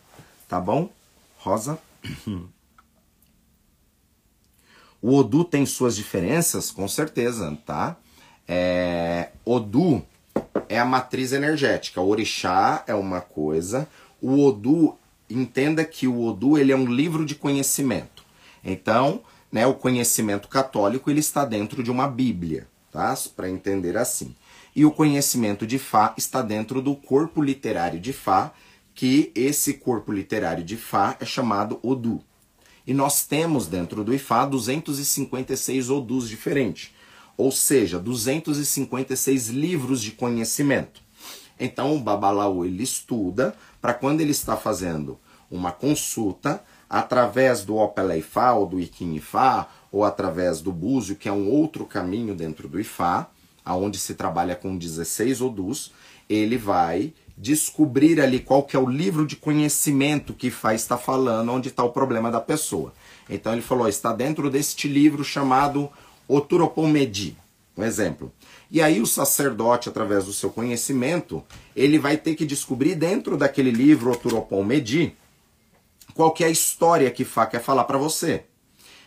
[0.48, 0.90] Tá bom?
[1.38, 1.78] Rosa?
[5.00, 6.70] O Odu tem suas diferenças?
[6.70, 7.96] Com certeza, tá?
[8.48, 10.02] É, Odu
[10.66, 12.00] é a matriz energética.
[12.00, 13.86] O orixá é uma coisa.
[14.26, 14.96] O Odu,
[15.28, 18.24] entenda que o Odu ele é um livro de conhecimento.
[18.64, 19.20] Então,
[19.52, 23.14] né, o conhecimento católico ele está dentro de uma Bíblia, tá?
[23.36, 24.34] Para entender assim.
[24.74, 28.54] E o conhecimento de Fá está dentro do corpo literário de Fá,
[28.94, 32.24] que esse corpo literário de Fá é chamado Odu.
[32.86, 36.94] E nós temos dentro do Ifá 256 Odus diferentes,
[37.36, 41.04] ou seja, 256 livros de conhecimento.
[41.58, 43.54] Então o Babalaú ele estuda
[43.84, 45.18] para quando ele está fazendo
[45.50, 51.28] uma consulta através do Opela Ifá ou do Ikin Ifá ou através do Búzio, que
[51.28, 53.28] é um outro caminho dentro do Ifá,
[53.62, 55.92] aonde se trabalha com 16 Odus,
[56.30, 61.52] ele vai descobrir ali qual que é o livro de conhecimento que faz estar falando,
[61.52, 62.94] onde está o problema da pessoa.
[63.28, 65.90] Então ele falou, está dentro deste livro chamado
[66.26, 67.36] Oturopomedi,
[67.76, 68.32] um exemplo.
[68.74, 71.44] E aí o sacerdote, através do seu conhecimento,
[71.76, 75.14] ele vai ter que descobrir dentro daquele livro Oturopomedi
[76.12, 78.42] qual que é a história que Fá quer falar para você.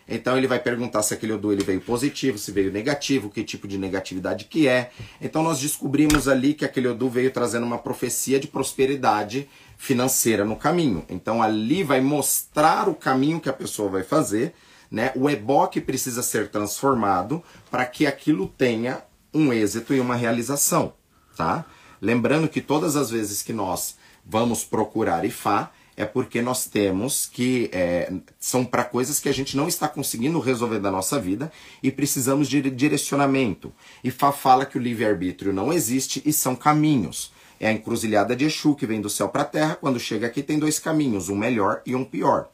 [0.08, 3.68] Então ele vai perguntar se aquele Odu ele veio positivo, se veio negativo, que tipo
[3.68, 4.90] de negatividade que é.
[5.20, 10.56] Então nós descobrimos ali que aquele Odu veio trazendo uma profecia de prosperidade financeira no
[10.56, 11.04] caminho.
[11.10, 14.54] Então ali vai mostrar o caminho que a pessoa vai fazer,
[14.90, 15.12] né?
[15.14, 19.04] O eboque precisa ser transformado para que aquilo tenha
[19.34, 20.94] um êxito e uma realização,
[21.36, 21.66] tá?
[22.02, 27.72] Lembrando que todas as vezes que nós vamos procurar Ifá, é porque nós temos que.
[27.74, 31.52] É, são para coisas que a gente não está conseguindo resolver da nossa vida
[31.82, 33.74] e precisamos de direcionamento.
[34.04, 37.32] E Fá fala que o livre-arbítrio não existe e são caminhos.
[37.60, 39.76] É a encruzilhada de Exu que vem do céu para a terra.
[39.76, 42.48] Quando chega aqui, tem dois caminhos, um melhor e um pior.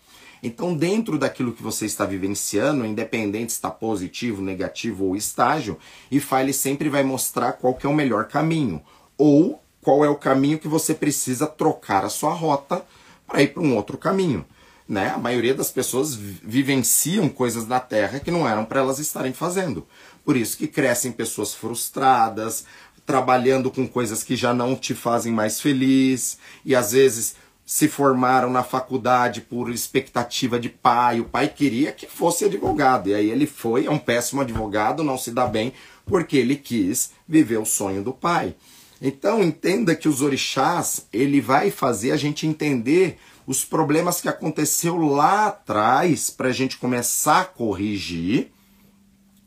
[0.45, 5.77] Então, dentro daquilo que você está vivenciando, independente se está positivo, negativo ou estágio,
[6.11, 8.81] Ifá ele sempre vai mostrar qual que é o melhor caminho.
[9.17, 12.83] Ou qual é o caminho que você precisa trocar a sua rota
[13.25, 14.45] para ir para um outro caminho.
[14.87, 15.13] Né?
[15.15, 19.87] A maioria das pessoas vivenciam coisas na Terra que não eram para elas estarem fazendo.
[20.25, 22.65] Por isso que crescem pessoas frustradas,
[23.05, 27.35] trabalhando com coisas que já não te fazem mais feliz, e às vezes
[27.65, 31.19] se formaram na faculdade por expectativa de pai.
[31.19, 35.17] O pai queria que fosse advogado, e aí ele foi, é um péssimo advogado, não
[35.17, 35.73] se dá bem,
[36.05, 38.55] porque ele quis viver o sonho do pai.
[39.01, 44.97] Então entenda que os orixás, ele vai fazer a gente entender os problemas que aconteceu
[44.97, 48.51] lá atrás para a gente começar a corrigir.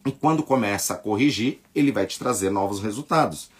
[0.04, 3.50] E quando começa a corrigir, ele vai te trazer novos resultados.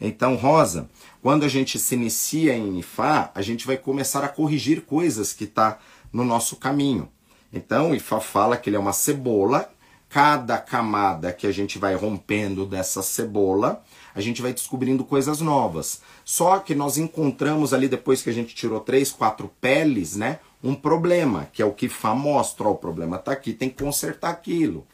[0.00, 0.88] Então, Rosa,
[1.26, 5.42] quando a gente se inicia em Ifá, a gente vai começar a corrigir coisas que
[5.42, 5.80] está
[6.12, 7.08] no nosso caminho.
[7.52, 9.68] Então, Ifá fala que ele é uma cebola.
[10.08, 13.82] Cada camada que a gente vai rompendo dessa cebola,
[14.14, 16.00] a gente vai descobrindo coisas novas.
[16.24, 20.38] Só que nós encontramos ali, depois que a gente tirou três, quatro peles, né?
[20.62, 22.68] Um problema, que é o que Fá mostra.
[22.68, 24.86] O problema está aqui, tem que consertar aquilo.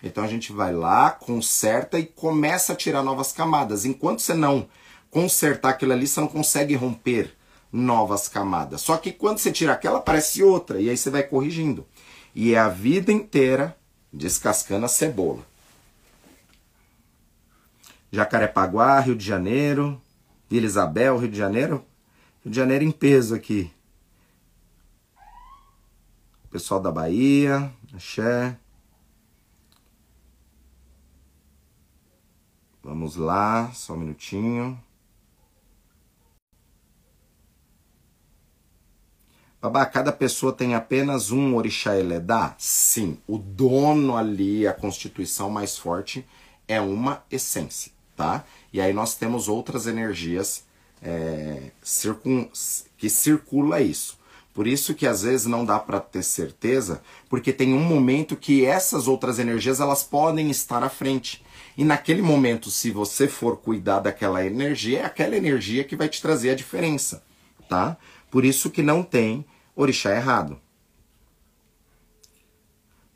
[0.00, 3.84] Então a gente vai lá, conserta e começa a tirar novas camadas.
[3.84, 4.68] Enquanto você não
[5.10, 7.36] consertar aquilo ali, você não consegue romper
[7.72, 8.80] novas camadas.
[8.80, 11.86] Só que quando você tira aquela, aparece outra, e aí você vai corrigindo.
[12.34, 13.76] E é a vida inteira
[14.12, 15.44] descascando a cebola.
[18.12, 20.00] Jacarepaguá, Rio de Janeiro,
[20.48, 21.84] Vila Isabel, Rio de Janeiro.
[22.42, 23.72] Rio de Janeiro em peso aqui.
[26.50, 28.58] Pessoal da Bahia, axé.
[32.82, 34.82] Vamos lá, só um minutinho.
[39.60, 42.54] Babá, cada pessoa tem apenas um orixá eledá?
[42.58, 46.26] Sim, o dono ali, a constituição mais forte,
[46.66, 48.44] é uma essência tá?
[48.70, 50.64] E aí nós temos outras energias
[51.02, 52.46] é, circun,
[52.98, 54.18] que circula isso.
[54.52, 57.00] Por isso que às vezes não dá para ter certeza,
[57.30, 61.42] porque tem um momento que essas outras energias elas podem estar à frente.
[61.78, 66.20] E naquele momento, se você for cuidar daquela energia, é aquela energia que vai te
[66.20, 67.22] trazer a diferença,
[67.70, 67.96] tá?
[68.30, 70.58] Por isso que não tem orixá errado.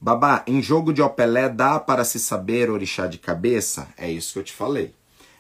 [0.01, 3.89] Babá, em jogo de Opelé dá para se saber orixá de cabeça?
[3.97, 4.95] É isso que eu te falei,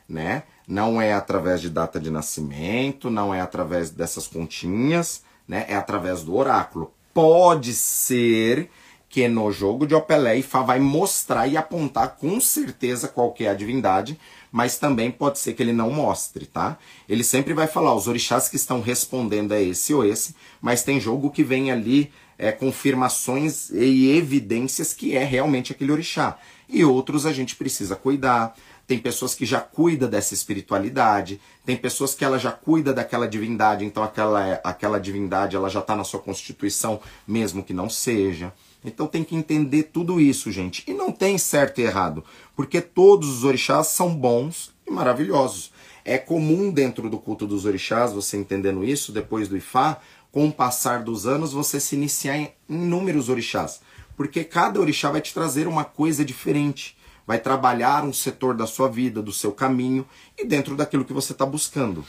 [0.08, 0.44] né?
[0.66, 5.66] Não é através de data de nascimento, não é através dessas continhas, né?
[5.68, 6.94] É através do oráculo.
[7.12, 8.70] Pode ser
[9.14, 13.50] que no jogo de Opelé, Ifá vai mostrar e apontar com certeza qual que é
[13.50, 14.18] a divindade,
[14.54, 16.78] mas também pode ser que ele não mostre, tá?
[17.08, 20.32] Ele sempre vai falar, os orixás que estão respondendo é esse ou esse,
[20.62, 26.38] mas tem jogo que vem ali é, confirmações e evidências que é realmente aquele orixá.
[26.68, 28.54] E outros a gente precisa cuidar.
[28.86, 33.84] Tem pessoas que já cuida dessa espiritualidade, tem pessoas que ela já cuida daquela divindade,
[33.84, 38.52] então aquela, aquela divindade ela já está na sua constituição, mesmo que não seja.
[38.84, 40.84] Então tem que entender tudo isso, gente.
[40.86, 42.22] E não tem certo e errado,
[42.56, 45.72] porque todos os orixás são bons e maravilhosos.
[46.04, 50.00] É comum dentro do culto dos orixás, você entendendo isso, depois do Ifá,
[50.30, 53.80] com o passar dos anos, você se iniciar em inúmeros orixás.
[54.16, 56.96] Porque cada orixá vai te trazer uma coisa diferente.
[57.26, 61.32] Vai trabalhar um setor da sua vida, do seu caminho e dentro daquilo que você
[61.32, 62.04] está buscando.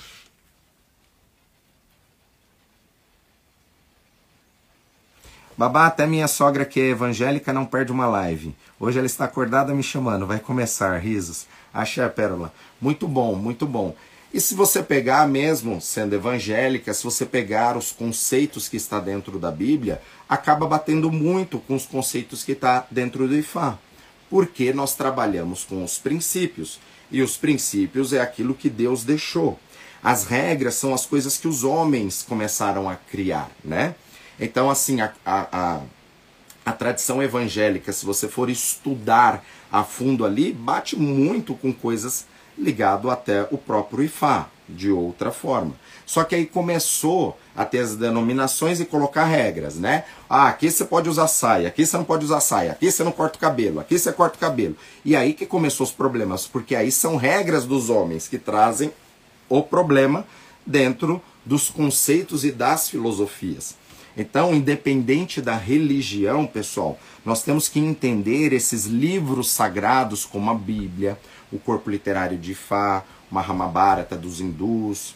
[5.58, 8.54] Babá, até minha sogra que é evangélica não perde uma live.
[8.78, 10.28] Hoje ela está acordada me chamando.
[10.28, 11.48] Vai começar, risos.
[11.74, 12.54] Axé, Pérola.
[12.82, 13.96] Muito bom, muito bom.
[14.34, 19.40] E se você pegar mesmo, sendo evangélica, se você pegar os conceitos que está dentro
[19.40, 23.78] da Bíblia, acaba batendo muito com os conceitos que está dentro do Ifá.
[24.30, 26.82] Porque nós trabalhamos com os princípios.
[27.10, 29.58] E os princípios é aquilo que Deus deixou.
[30.04, 33.96] As regras são as coisas que os homens começaram a criar, né?
[34.40, 35.82] Então, assim, a, a, a,
[36.66, 42.26] a tradição evangélica, se você for estudar a fundo ali, bate muito com coisas
[42.58, 45.76] ligado até o próprio Ifá, de outra forma.
[46.06, 50.06] Só que aí começou a ter as denominações e colocar regras, né?
[50.30, 53.12] Ah, aqui você pode usar saia, aqui você não pode usar saia, aqui você não
[53.12, 54.76] corta o cabelo, aqui você corta o cabelo.
[55.04, 58.92] E aí que começou os problemas, porque aí são regras dos homens que trazem
[59.50, 60.26] o problema
[60.66, 63.76] dentro dos conceitos e das filosofias.
[64.18, 71.20] Então, independente da religião, pessoal, nós temos que entender esses livros sagrados como a Bíblia,
[71.52, 75.16] o corpo literário de Fá, o Mahabharata dos hindus,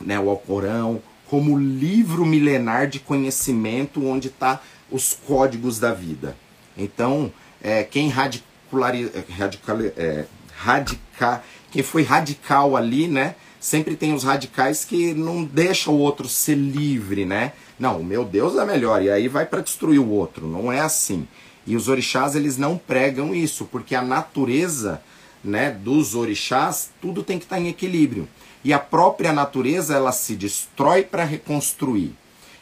[0.00, 6.36] né, o Alcorão, como livro milenar de conhecimento onde está os códigos da vida.
[6.76, 10.26] Então, é, quem radiculari, radical, é,
[10.56, 11.42] radica,
[11.72, 16.54] quem foi radical ali, né, sempre tem os radicais que não deixam o outro ser
[16.54, 17.52] livre, né?
[17.78, 20.46] Não, o meu Deus é melhor e aí vai para destruir o outro.
[20.46, 21.26] Não é assim.
[21.66, 25.02] E os orixás eles não pregam isso, porque a natureza,
[25.42, 28.28] né, dos orixás, tudo tem que estar tá em equilíbrio.
[28.64, 32.14] E a própria natureza ela se destrói para reconstruir.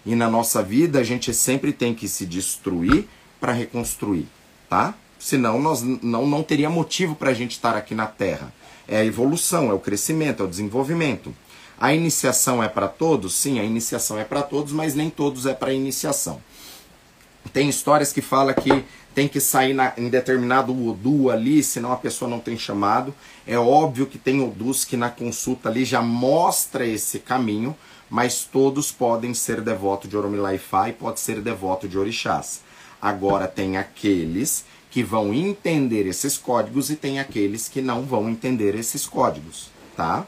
[0.05, 3.07] E na nossa vida a gente sempre tem que se destruir
[3.41, 4.27] para reconstruir,
[4.69, 4.95] tá?
[5.19, 8.53] Senão nós não, não teria motivo para a gente estar aqui na Terra.
[8.87, 11.35] É a evolução, é o crescimento, é o desenvolvimento.
[11.79, 13.35] A iniciação é para todos?
[13.35, 16.41] Sim, a iniciação é para todos, mas nem todos é para iniciação.
[17.53, 21.97] Tem histórias que fala que tem que sair na, em determinado Odu ali, senão a
[21.97, 23.15] pessoa não tem chamado.
[23.47, 27.77] É óbvio que tem Odus que na consulta ali já mostra esse caminho,
[28.11, 32.63] mas todos podem ser devoto de Oromilaifá e pode ser devoto de Orixás.
[33.01, 38.75] Agora tem aqueles que vão entender esses códigos e tem aqueles que não vão entender
[38.75, 40.27] esses códigos, tá?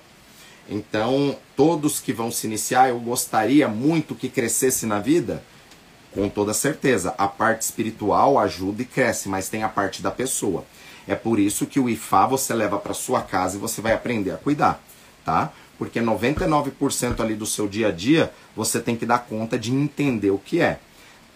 [0.68, 5.42] Então, todos que vão se iniciar, eu gostaria muito que crescesse na vida,
[6.12, 7.14] com toda certeza.
[7.16, 10.64] A parte espiritual ajuda e cresce, mas tem a parte da pessoa.
[11.06, 14.32] É por isso que o IFA você leva para sua casa e você vai aprender
[14.32, 14.82] a cuidar,
[15.24, 15.52] tá?
[15.78, 20.30] Porque 99% ali do seu dia a dia, você tem que dar conta de entender
[20.30, 20.80] o que é,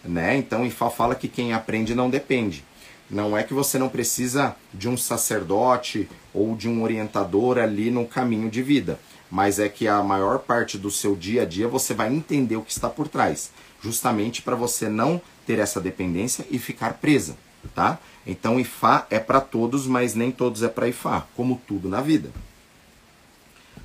[0.03, 0.35] né?
[0.35, 2.65] Então, o IFA fala que quem aprende não depende.
[3.09, 8.05] Não é que você não precisa de um sacerdote ou de um orientador ali no
[8.05, 8.99] caminho de vida
[9.31, 12.61] mas é que a maior parte do seu dia a dia você vai entender o
[12.61, 13.49] que está por trás,
[13.81, 17.37] justamente para você não ter essa dependência e ficar presa,
[17.73, 17.97] tá?
[18.27, 22.29] Então Ifá é para todos, mas nem todos é para Ifá, como tudo na vida.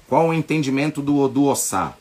[0.09, 1.97] Qual o entendimento do Odu Ossá?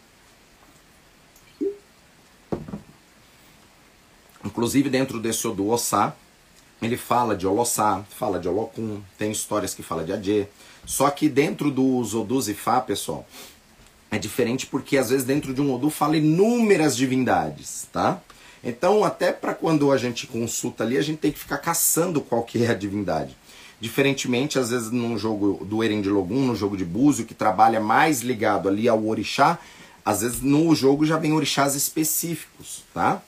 [4.43, 6.15] Inclusive dentro desse Odu Ossá,
[6.81, 10.47] ele fala de Olossá, fala de Olocum, tem histórias que fala de Adê,
[10.85, 13.27] só que dentro dos Odus e Fá, pessoal,
[14.11, 18.21] é diferente porque às vezes dentro de um Odu fala inúmeras divindades, tá?
[18.63, 22.43] Então, até para quando a gente consulta ali, a gente tem que ficar caçando qual
[22.43, 23.35] que é a divindade.
[23.79, 28.21] Diferentemente, às vezes, num jogo do Eren de no jogo de Búzio, que trabalha mais
[28.21, 29.59] ligado ali ao orixá,
[30.03, 33.21] às vezes no jogo já vem orixás específicos, tá?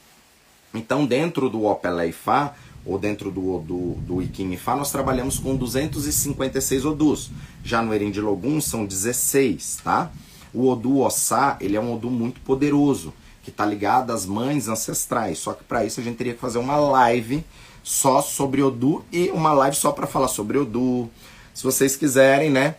[0.73, 2.55] Então, dentro do Opelé Fá,
[2.87, 7.29] ou dentro do, do, do Ikim-Fá, nós trabalhamos com 256 Odus.
[7.63, 8.21] Já no Erim de
[8.61, 10.09] são 16, tá?
[10.53, 13.13] O Odu Ossá, ele é um Odu muito poderoso,
[13.43, 15.37] que está ligada às mães ancestrais.
[15.37, 17.43] Só que para isso a gente teria que fazer uma live
[17.83, 21.09] só sobre Odu e uma live só para falar sobre Odu.
[21.53, 22.75] Se vocês quiserem, né?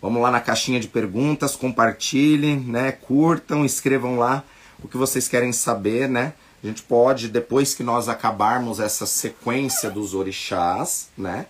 [0.00, 2.92] Vamos lá na caixinha de perguntas, compartilhem, né?
[2.92, 4.44] Curtam, escrevam lá
[4.82, 6.34] o que vocês querem saber, né?
[6.66, 11.46] A gente pode, depois que nós acabarmos essa sequência dos orixás, né?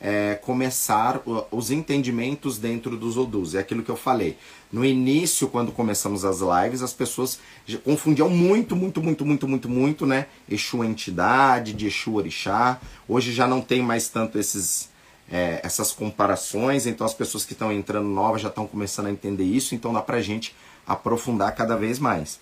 [0.00, 3.54] É, começar os entendimentos dentro dos Odus.
[3.54, 4.36] É aquilo que eu falei.
[4.70, 7.38] No início, quando começamos as lives, as pessoas
[7.84, 10.26] confundiam muito, muito, muito, muito, muito, muito, né?
[10.50, 12.80] Exu entidade, de Exu orixá.
[13.08, 14.90] Hoje já não tem mais tanto esses,
[15.30, 19.44] é, essas comparações, então as pessoas que estão entrando novas já estão começando a entender
[19.44, 20.54] isso, então dá pra gente
[20.84, 22.40] aprofundar cada vez mais.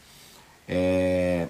[0.66, 1.48] É,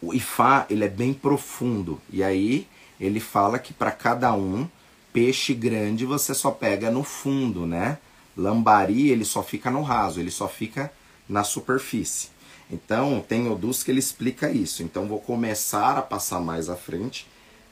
[0.00, 2.66] o Ifá ele é bem profundo e aí
[3.00, 4.68] ele fala que para cada um
[5.12, 7.98] peixe grande você só pega no fundo, né?
[8.36, 10.92] Lambari ele só fica no raso, ele só fica
[11.28, 12.28] na superfície.
[12.70, 14.82] Então tem Odus que ele explica isso.
[14.82, 17.26] Então vou começar a passar mais à frente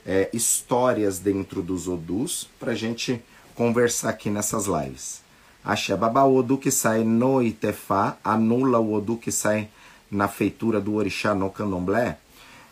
[0.05, 3.22] é, histórias dentro dos Odus para gente
[3.55, 5.20] conversar aqui nessas lives.
[5.64, 9.68] Axé Baba, o Odu que sai no Itefá anula o Odu que sai
[10.11, 12.18] na feitura do orixá no candomblé.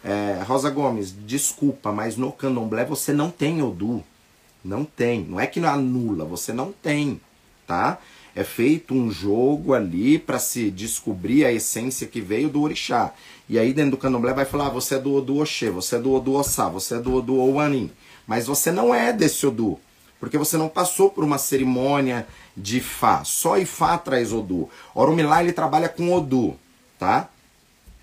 [0.02, 4.04] É, Rosa Gomes, desculpa, mas no candomblé você não tem Odu.
[4.64, 5.24] Não tem.
[5.24, 7.20] Não é que não anula, você não tem,
[7.66, 7.98] tá?
[8.36, 13.12] É feito um jogo ali para se descobrir a essência que veio do orixá.
[13.48, 15.98] E aí dentro do candomblé vai falar, ah, você é do Odu Oxê, você é
[15.98, 17.90] do Odu Ossá, você é do Odu Ouanim.
[18.26, 19.78] Mas você não é desse Odu.
[20.18, 22.26] Porque você não passou por uma cerimônia
[22.56, 23.22] de Fá.
[23.24, 24.68] Só Ifá traz Odu.
[24.94, 26.58] Orumilá ele trabalha com Odu
[26.98, 27.28] tá?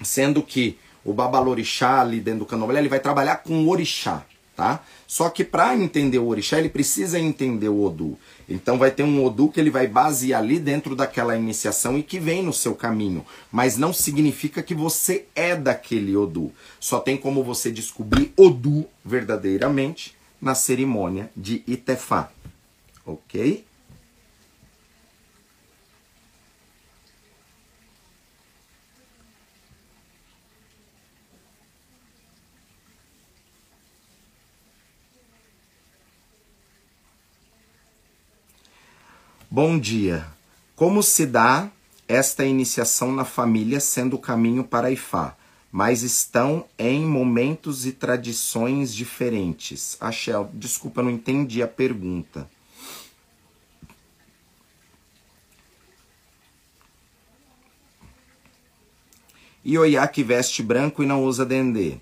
[0.04, 4.24] Sendo que o babalorixá ali dentro do candomblé, ele vai trabalhar com o orixá,
[4.56, 4.84] tá?
[5.08, 8.18] Só que para entender o orixá, ele precisa entender o Odu.
[8.48, 12.20] Então vai ter um Odu que ele vai basear ali dentro daquela iniciação e que
[12.20, 13.26] vem no seu caminho.
[13.52, 16.52] Mas não significa que você é daquele Odu.
[16.80, 22.32] Só tem como você descobrir Odu verdadeiramente na cerimônia de Itefá.
[23.06, 23.66] Ok?
[39.54, 40.26] Bom dia.
[40.78, 41.70] Como se dá
[42.08, 45.36] esta iniciação na família sendo o caminho para Ifá?
[45.70, 49.98] Mas estão em momentos e tradições diferentes.
[50.00, 52.50] Axel, desculpa, não entendi a pergunta.
[59.66, 61.98] Ioiá que veste branco e não usa dendê.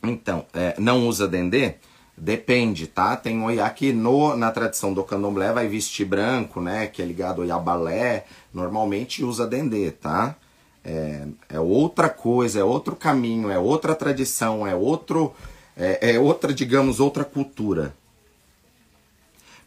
[0.00, 1.74] Então, é, não usa dendê?
[2.16, 3.14] Depende, tá?
[3.14, 6.86] Tem oiá que no, na tradição do candomblé vai vestir branco, né?
[6.86, 8.24] Que é ligado ao balé.
[8.54, 10.34] Normalmente usa dendê, tá?
[10.82, 15.34] É, é, outra coisa, é outro caminho, é outra tradição, é outro,
[15.76, 17.94] é, é outra, digamos, outra cultura.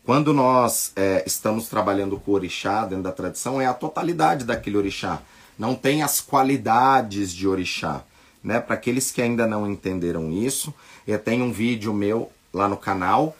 [0.04, 4.78] Quando nós é, estamos trabalhando com o orixá dentro da tradição, é a totalidade daquele
[4.78, 5.22] orixá.
[5.58, 8.02] Não tem as qualidades de orixá.
[8.44, 8.60] Né?
[8.60, 10.74] Para aqueles que ainda não entenderam isso,
[11.06, 13.36] eu tenho um vídeo meu lá no canal,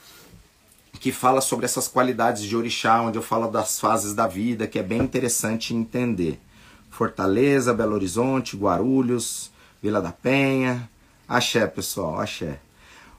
[1.00, 4.80] que fala sobre essas qualidades de orixá, onde eu falo das fases da vida, que
[4.80, 6.40] é bem interessante entender.
[6.90, 9.52] Fortaleza, Belo Horizonte, Guarulhos,
[9.82, 10.90] Vila da Penha.
[11.28, 12.60] Axé, pessoal, axé.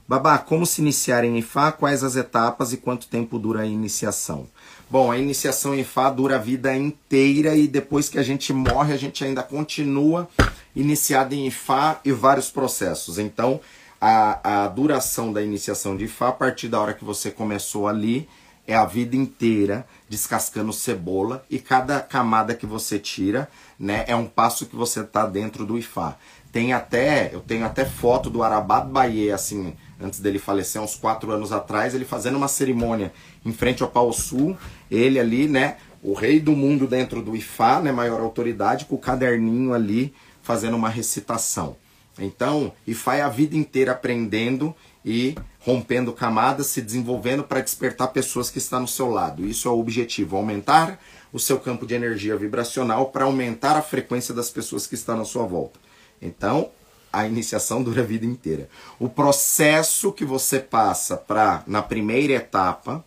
[0.07, 1.71] Babá, como se iniciar em Ifá?
[1.71, 4.45] Quais as etapas e quanto tempo dura a iniciação?
[4.89, 8.93] Bom, a iniciação em Ifá dura a vida inteira e depois que a gente morre,
[8.93, 10.27] a gente ainda continua
[10.75, 13.17] iniciado em Ifá e vários processos.
[13.17, 13.61] Então,
[14.01, 18.27] a, a duração da iniciação de Fá, a partir da hora que você começou ali,
[18.65, 23.47] é a vida inteira descascando cebola e cada camada que você tira,
[23.79, 26.17] né, é um passo que você tá dentro do Ifá.
[26.51, 31.31] Tem até, eu tenho até foto do Arabad Baie, assim, antes dele falecer, uns quatro
[31.31, 33.13] anos atrás, ele fazendo uma cerimônia
[33.45, 34.57] em frente ao Pau Sul,
[34.89, 38.99] ele ali, né, o rei do mundo dentro do Ifá, né, maior autoridade, com o
[38.99, 41.77] caderninho ali, fazendo uma recitação.
[42.23, 48.49] Então, IFA é a vida inteira aprendendo e rompendo camadas, se desenvolvendo para despertar pessoas
[48.49, 49.45] que estão no seu lado.
[49.45, 50.99] Isso é o objetivo, aumentar
[51.31, 55.25] o seu campo de energia vibracional para aumentar a frequência das pessoas que estão na
[55.25, 55.79] sua volta.
[56.21, 56.69] Então,
[57.11, 58.69] a iniciação dura a vida inteira.
[58.99, 63.03] O processo que você passa para na primeira etapa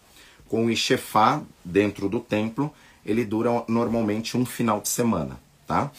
[0.49, 2.73] com o Ixefá dentro do templo,
[3.05, 5.91] ele dura normalmente um final de semana, tá?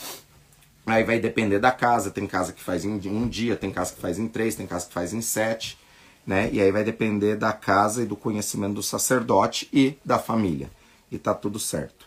[0.86, 3.99] Aí vai depender da casa, tem casa que faz em um dia, tem casa que
[3.99, 5.77] faz em três, tem casa que faz em sete,
[6.25, 6.49] né?
[6.51, 10.69] E aí vai depender da casa e do conhecimento do sacerdote e da família.
[11.11, 12.05] E tá tudo certo.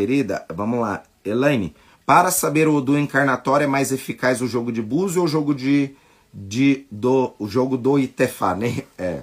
[0.00, 0.46] querida.
[0.48, 1.02] Vamos lá.
[1.22, 1.74] Elaine,
[2.06, 5.54] para saber o Odu encarnatório é mais eficaz o jogo de búzio ou o jogo
[5.54, 5.94] de,
[6.32, 8.84] de do o jogo do Itefá, né?
[8.98, 9.22] É.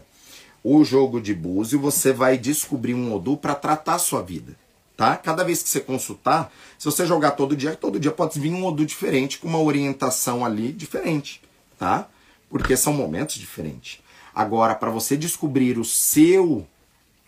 [0.64, 4.54] O jogo de búzio você vai descobrir um Odu para tratar a sua vida,
[4.98, 5.16] tá?
[5.16, 8.66] Cada vez que você consultar, se você jogar todo dia, todo dia pode vir um
[8.66, 11.40] Odu diferente com uma orientação ali diferente,
[11.78, 12.10] tá?
[12.50, 14.00] Porque são momentos diferentes.
[14.34, 16.66] Agora, para você descobrir o seu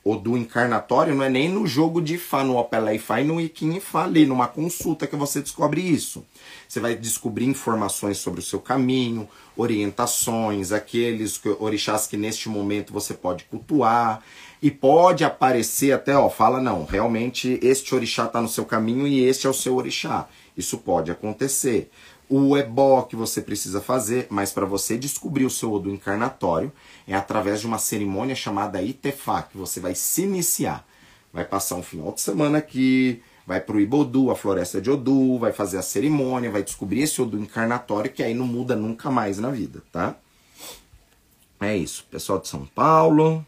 [0.03, 3.39] o do encarnatório não é nem no jogo de Ifá, no Opelé Ifá e no
[3.39, 6.25] Ikin Ifá ali, numa consulta que você descobre isso.
[6.67, 9.27] Você vai descobrir informações sobre o seu caminho,
[9.59, 14.23] orientações, aqueles orixás que neste momento você pode cultuar.
[14.61, 19.23] E pode aparecer até, ó, fala não, realmente este orixá está no seu caminho e
[19.23, 20.27] este é o seu orixá.
[20.57, 21.89] Isso pode acontecer
[22.29, 26.71] o ebó que você precisa fazer, mas para você descobrir o seu Odu encarnatório
[27.07, 30.85] é através de uma cerimônia chamada Itefá, que você vai se iniciar.
[31.33, 35.39] Vai passar um final de semana aqui, vai para o Ibodu, a floresta de Odu,
[35.39, 39.39] vai fazer a cerimônia, vai descobrir esse Odu encarnatório que aí não muda nunca mais
[39.39, 40.15] na vida, tá?
[41.59, 43.43] É isso, pessoal de São Paulo.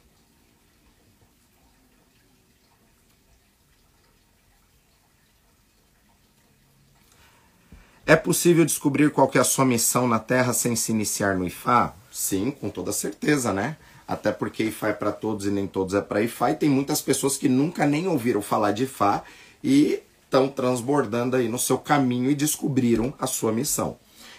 [8.04, 11.94] É possível descobrir qual é a sua missão na Terra sem se iniciar no Ifá?
[12.12, 13.78] Sim, com toda certeza, né?
[14.08, 17.04] Até porque Ifá é para todos e nem todos é para Ifá, e tem muitas
[17.04, 19.24] pessoas que nunca nem ouviram falar de Ifá
[19.64, 23.98] e estão transbordando aí no seu caminho e descobriram a sua missão.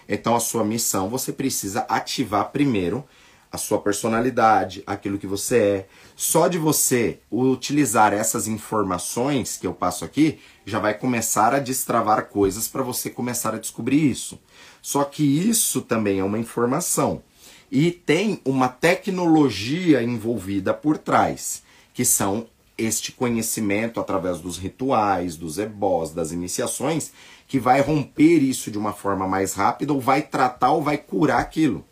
[0.08, 3.04] Então, a sua missão você precisa ativar primeiro
[3.52, 5.86] a sua personalidade, aquilo que você é.
[6.16, 12.28] Só de você utilizar essas informações que eu passo aqui, já vai começar a destravar
[12.28, 14.40] coisas para você começar a descobrir isso.
[14.80, 17.22] Só que isso também é uma informação
[17.70, 21.62] e tem uma tecnologia envolvida por trás,
[21.92, 22.46] que são
[22.84, 27.12] este conhecimento através dos rituais, dos ebós, das iniciações,
[27.46, 31.40] que vai romper isso de uma forma mais rápida ou vai tratar ou vai curar
[31.40, 31.84] aquilo.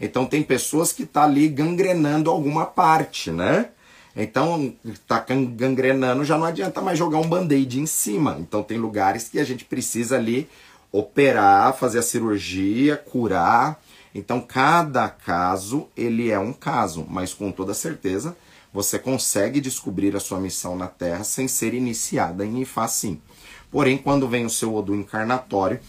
[0.00, 3.70] Então tem pessoas que tá ali gangrenando alguma parte, né?
[4.14, 4.74] Então,
[5.06, 8.38] tá gangrenando, já não adianta mais jogar um band-aid em cima.
[8.40, 10.48] Então tem lugares que a gente precisa ali
[10.90, 13.78] operar, fazer a cirurgia, curar.
[14.14, 18.34] Então cada caso, ele é um caso, mas com toda certeza
[18.76, 23.22] você consegue descobrir a sua missão na Terra sem ser iniciada em Ifá sim.
[23.70, 25.80] Porém, quando vem o seu Odu encarnatório,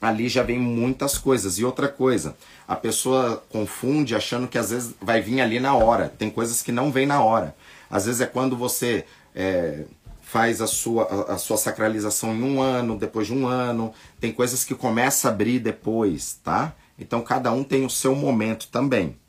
[0.00, 1.58] ali já vem muitas coisas.
[1.58, 2.34] E outra coisa,
[2.66, 6.08] a pessoa confunde achando que às vezes vai vir ali na hora.
[6.08, 7.54] Tem coisas que não vêm na hora.
[7.90, 9.84] Às vezes é quando você é,
[10.22, 13.92] faz a sua, a, sua sacralização em um ano, depois de um ano.
[14.18, 16.74] Tem coisas que começa a abrir depois, tá?
[16.98, 19.19] Então cada um tem o seu momento também.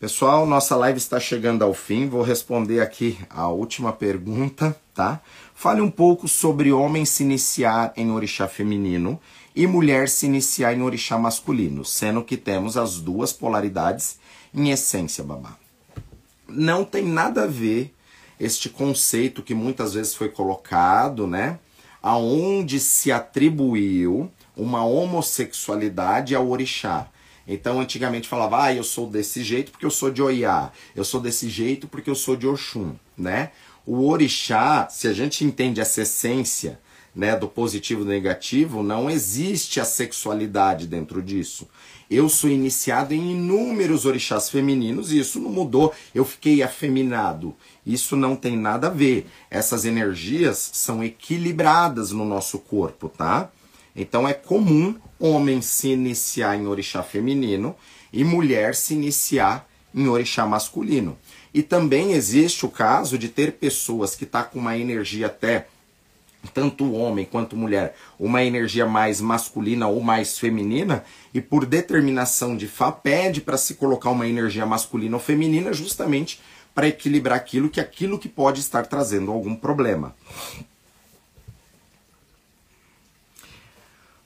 [0.00, 2.08] Pessoal, nossa live está chegando ao fim.
[2.08, 5.20] Vou responder aqui a última pergunta, tá?
[5.56, 9.18] Fale um pouco sobre homem se iniciar em orixá feminino
[9.56, 14.20] e mulher se iniciar em orixá masculino, sendo que temos as duas polaridades
[14.54, 15.56] em essência, babá.
[16.48, 17.92] Não tem nada a ver
[18.38, 21.58] este conceito que muitas vezes foi colocado, né?
[22.00, 27.08] Aonde se atribuiu uma homossexualidade ao orixá.
[27.48, 31.18] Então, antigamente falava, ah, eu sou desse jeito porque eu sou de Oiá, eu sou
[31.18, 33.50] desse jeito porque eu sou de Oxum, né?
[33.86, 36.78] O orixá, se a gente entende essa essência,
[37.14, 41.66] né, do positivo e do negativo, não existe a sexualidade dentro disso.
[42.10, 47.56] Eu sou iniciado em inúmeros orixás femininos e isso não mudou, eu fiquei afeminado.
[47.84, 49.26] Isso não tem nada a ver.
[49.50, 53.50] Essas energias são equilibradas no nosso corpo, tá?
[53.98, 57.74] Então é comum homem se iniciar em orixá feminino
[58.12, 61.18] e mulher se iniciar em orixá masculino.
[61.52, 65.66] E também existe o caso de ter pessoas que tá com uma energia até
[66.54, 72.68] tanto homem quanto mulher, uma energia mais masculina ou mais feminina, e por determinação de
[72.68, 76.40] Fá pede para se colocar uma energia masculina ou feminina justamente
[76.72, 80.14] para equilibrar aquilo que aquilo que pode estar trazendo algum problema.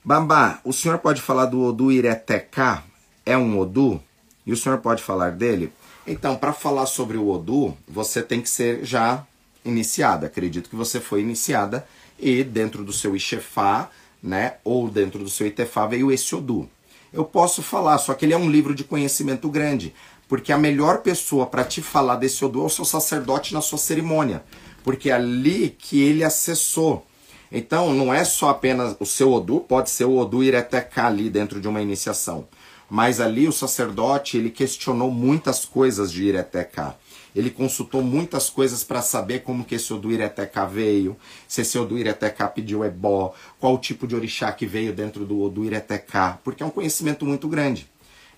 [0.05, 2.83] Bambá, o senhor pode falar do Odu Ireteká?
[3.25, 4.03] É um Odu?
[4.45, 5.71] E o senhor pode falar dele?
[6.05, 9.25] Então, para falar sobre o Odu, você tem que ser já
[9.63, 10.27] iniciada.
[10.27, 11.87] Acredito que você foi iniciada
[12.19, 13.89] e dentro do seu Ixefá,
[14.21, 16.69] né, ou dentro do seu Itefá veio esse Odu.
[17.13, 19.95] Eu posso falar, só que ele é um livro de conhecimento grande,
[20.27, 23.77] porque a melhor pessoa para te falar desse Odu é o seu sacerdote na sua
[23.77, 24.43] cerimônia,
[24.83, 27.07] porque é ali que ele acessou
[27.55, 31.61] então, não é só apenas o seu Odu, pode ser o Odu Ireteká ali dentro
[31.61, 32.47] de uma iniciação.
[32.89, 36.97] Mas ali o sacerdote, ele questionou muitas coisas de Ireteca.
[37.35, 41.15] Ele consultou muitas coisas para saber como que esse Odu Ireteca veio,
[41.47, 45.39] se esse Odu Ireteca pediu ebó, qual o tipo de orixá que veio dentro do
[45.39, 47.87] Odu Ireteca, porque é um conhecimento muito grande.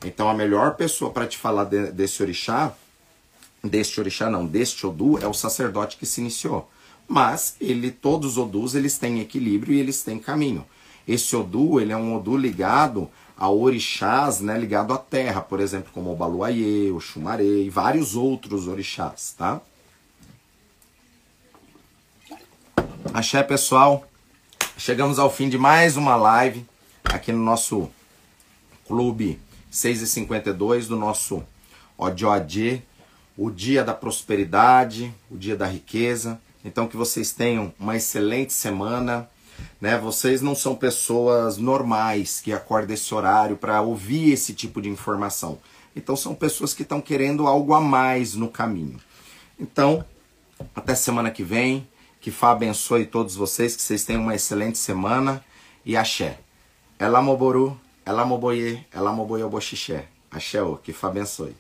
[0.04, 2.74] Então a melhor pessoa para te falar de, desse orixá,
[3.64, 6.70] deste orixá não, deste Odu, é o sacerdote que se iniciou.
[7.08, 10.66] Mas ele, todos os Odus, eles têm equilíbrio e eles têm caminho.
[11.08, 15.92] Esse Odu, ele é um Odu ligado a orixás, né, ligado à terra, por exemplo,
[15.94, 19.62] como o Baluayê, o Xumaré e vários outros orixás, tá?
[23.14, 24.08] Axé, pessoal.
[24.78, 26.66] Chegamos ao fim de mais uma live
[27.04, 27.90] aqui no nosso
[28.88, 29.40] clube
[29.70, 31.44] 6 e 52 do nosso
[31.98, 32.82] Odioadê,
[33.38, 36.40] o dia da prosperidade, o dia da riqueza.
[36.66, 39.30] Então que vocês tenham uma excelente semana
[39.80, 39.98] né?
[39.98, 45.60] Vocês não são pessoas normais que acordam esse horário para ouvir esse tipo de informação.
[45.96, 49.00] Então são pessoas que estão querendo algo a mais no caminho.
[49.60, 50.04] Então,
[50.76, 51.88] até semana que vem.
[52.20, 55.44] Que Fá abençoe todos vocês, que vocês tenham uma excelente semana.
[55.86, 56.40] E axé.
[56.98, 60.08] Ela moboru, ela moboye, ela moboye oboxixé.
[60.32, 61.56] Axé, que Fá abençoe.